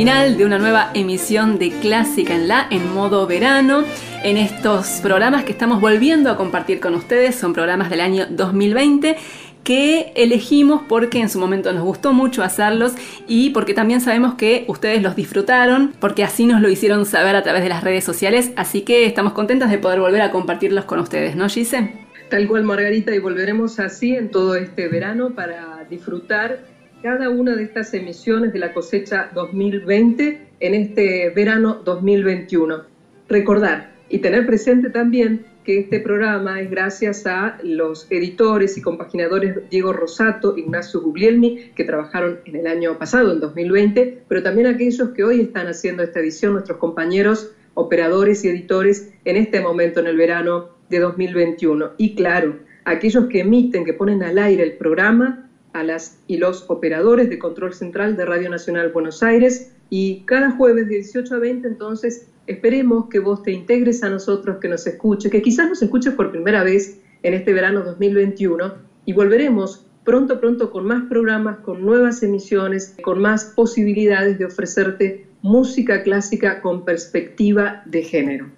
Final 0.00 0.38
de 0.38 0.46
una 0.46 0.58
nueva 0.58 0.92
emisión 0.94 1.58
de 1.58 1.68
Clásica 1.68 2.34
en 2.34 2.48
la 2.48 2.66
en 2.70 2.94
modo 2.94 3.26
verano. 3.26 3.84
En 4.24 4.38
estos 4.38 5.00
programas 5.02 5.44
que 5.44 5.52
estamos 5.52 5.78
volviendo 5.78 6.30
a 6.30 6.38
compartir 6.38 6.80
con 6.80 6.94
ustedes, 6.94 7.34
son 7.34 7.52
programas 7.52 7.90
del 7.90 8.00
año 8.00 8.24
2020 8.30 9.18
que 9.62 10.12
elegimos 10.16 10.80
porque 10.88 11.20
en 11.20 11.28
su 11.28 11.38
momento 11.38 11.70
nos 11.74 11.84
gustó 11.84 12.14
mucho 12.14 12.42
hacerlos 12.42 12.94
y 13.28 13.50
porque 13.50 13.74
también 13.74 14.00
sabemos 14.00 14.36
que 14.36 14.64
ustedes 14.68 15.02
los 15.02 15.16
disfrutaron, 15.16 15.92
porque 16.00 16.24
así 16.24 16.46
nos 16.46 16.62
lo 16.62 16.70
hicieron 16.70 17.04
saber 17.04 17.36
a 17.36 17.42
través 17.42 17.62
de 17.62 17.68
las 17.68 17.84
redes 17.84 18.02
sociales, 18.02 18.52
así 18.56 18.80
que 18.80 19.04
estamos 19.04 19.34
contentos 19.34 19.68
de 19.68 19.76
poder 19.76 20.00
volver 20.00 20.22
a 20.22 20.30
compartirlos 20.30 20.86
con 20.86 20.98
ustedes, 21.00 21.36
¿no, 21.36 21.46
Gise? 21.50 22.06
Tal 22.30 22.48
cual, 22.48 22.62
Margarita, 22.62 23.14
y 23.14 23.18
volveremos 23.18 23.78
así 23.78 24.16
en 24.16 24.30
todo 24.30 24.54
este 24.54 24.88
verano 24.88 25.34
para 25.34 25.84
disfrutar 25.90 26.79
cada 27.02 27.30
una 27.30 27.56
de 27.56 27.62
estas 27.62 27.94
emisiones 27.94 28.52
de 28.52 28.58
la 28.58 28.72
cosecha 28.72 29.30
2020 29.34 30.38
en 30.60 30.74
este 30.74 31.30
verano 31.30 31.80
2021. 31.84 32.82
Recordar 33.28 33.92
y 34.08 34.18
tener 34.18 34.44
presente 34.44 34.90
también 34.90 35.46
que 35.64 35.78
este 35.78 36.00
programa 36.00 36.60
es 36.60 36.70
gracias 36.70 37.26
a 37.26 37.58
los 37.62 38.06
editores 38.10 38.76
y 38.76 38.82
compaginadores 38.82 39.56
Diego 39.70 39.92
Rosato, 39.92 40.56
Ignacio 40.56 41.00
Guglielmi, 41.00 41.70
que 41.74 41.84
trabajaron 41.84 42.40
en 42.44 42.56
el 42.56 42.66
año 42.66 42.98
pasado, 42.98 43.32
en 43.32 43.40
2020, 43.40 44.24
pero 44.28 44.42
también 44.42 44.66
a 44.66 44.70
aquellos 44.70 45.10
que 45.10 45.24
hoy 45.24 45.40
están 45.40 45.68
haciendo 45.68 46.02
esta 46.02 46.20
edición, 46.20 46.52
nuestros 46.52 46.78
compañeros 46.78 47.52
operadores 47.74 48.44
y 48.44 48.48
editores 48.48 49.10
en 49.24 49.36
este 49.36 49.60
momento 49.60 50.00
en 50.00 50.06
el 50.06 50.16
verano 50.16 50.70
de 50.90 50.98
2021. 50.98 51.92
Y 51.96 52.14
claro, 52.14 52.58
aquellos 52.84 53.26
que 53.26 53.40
emiten, 53.40 53.84
que 53.84 53.94
ponen 53.94 54.22
al 54.22 54.38
aire 54.38 54.64
el 54.64 54.72
programa, 54.72 55.49
a 55.72 55.82
las 55.82 56.18
y 56.26 56.38
los 56.38 56.64
operadores 56.68 57.28
de 57.28 57.38
control 57.38 57.74
central 57.74 58.16
de 58.16 58.24
Radio 58.24 58.50
Nacional 58.50 58.90
Buenos 58.90 59.22
Aires 59.22 59.72
y 59.88 60.22
cada 60.26 60.52
jueves 60.52 60.88
de 60.88 60.96
18 60.96 61.34
a 61.34 61.38
20 61.38 61.68
entonces 61.68 62.28
esperemos 62.46 63.08
que 63.08 63.20
vos 63.20 63.42
te 63.42 63.52
integres 63.52 64.02
a 64.02 64.10
nosotros, 64.10 64.58
que 64.60 64.68
nos 64.68 64.86
escuches, 64.86 65.30
que 65.30 65.42
quizás 65.42 65.68
nos 65.68 65.82
escuches 65.82 66.14
por 66.14 66.32
primera 66.32 66.64
vez 66.64 67.00
en 67.22 67.34
este 67.34 67.52
verano 67.52 67.82
2021 67.84 68.74
y 69.04 69.12
volveremos 69.12 69.86
pronto, 70.04 70.40
pronto 70.40 70.70
con 70.70 70.84
más 70.84 71.04
programas, 71.08 71.58
con 71.58 71.84
nuevas 71.84 72.22
emisiones, 72.22 72.96
con 73.02 73.20
más 73.20 73.52
posibilidades 73.56 74.38
de 74.38 74.46
ofrecerte 74.46 75.26
música 75.42 76.02
clásica 76.02 76.60
con 76.60 76.84
perspectiva 76.84 77.82
de 77.86 78.02
género. 78.02 78.50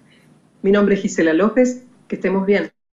Mi 0.61 0.71
nombre 0.71 0.95
es 0.95 1.01
Gisela 1.01 1.33
López, 1.33 1.83
que 2.07 2.15
estemos 2.15 2.45
bien. 2.45 2.72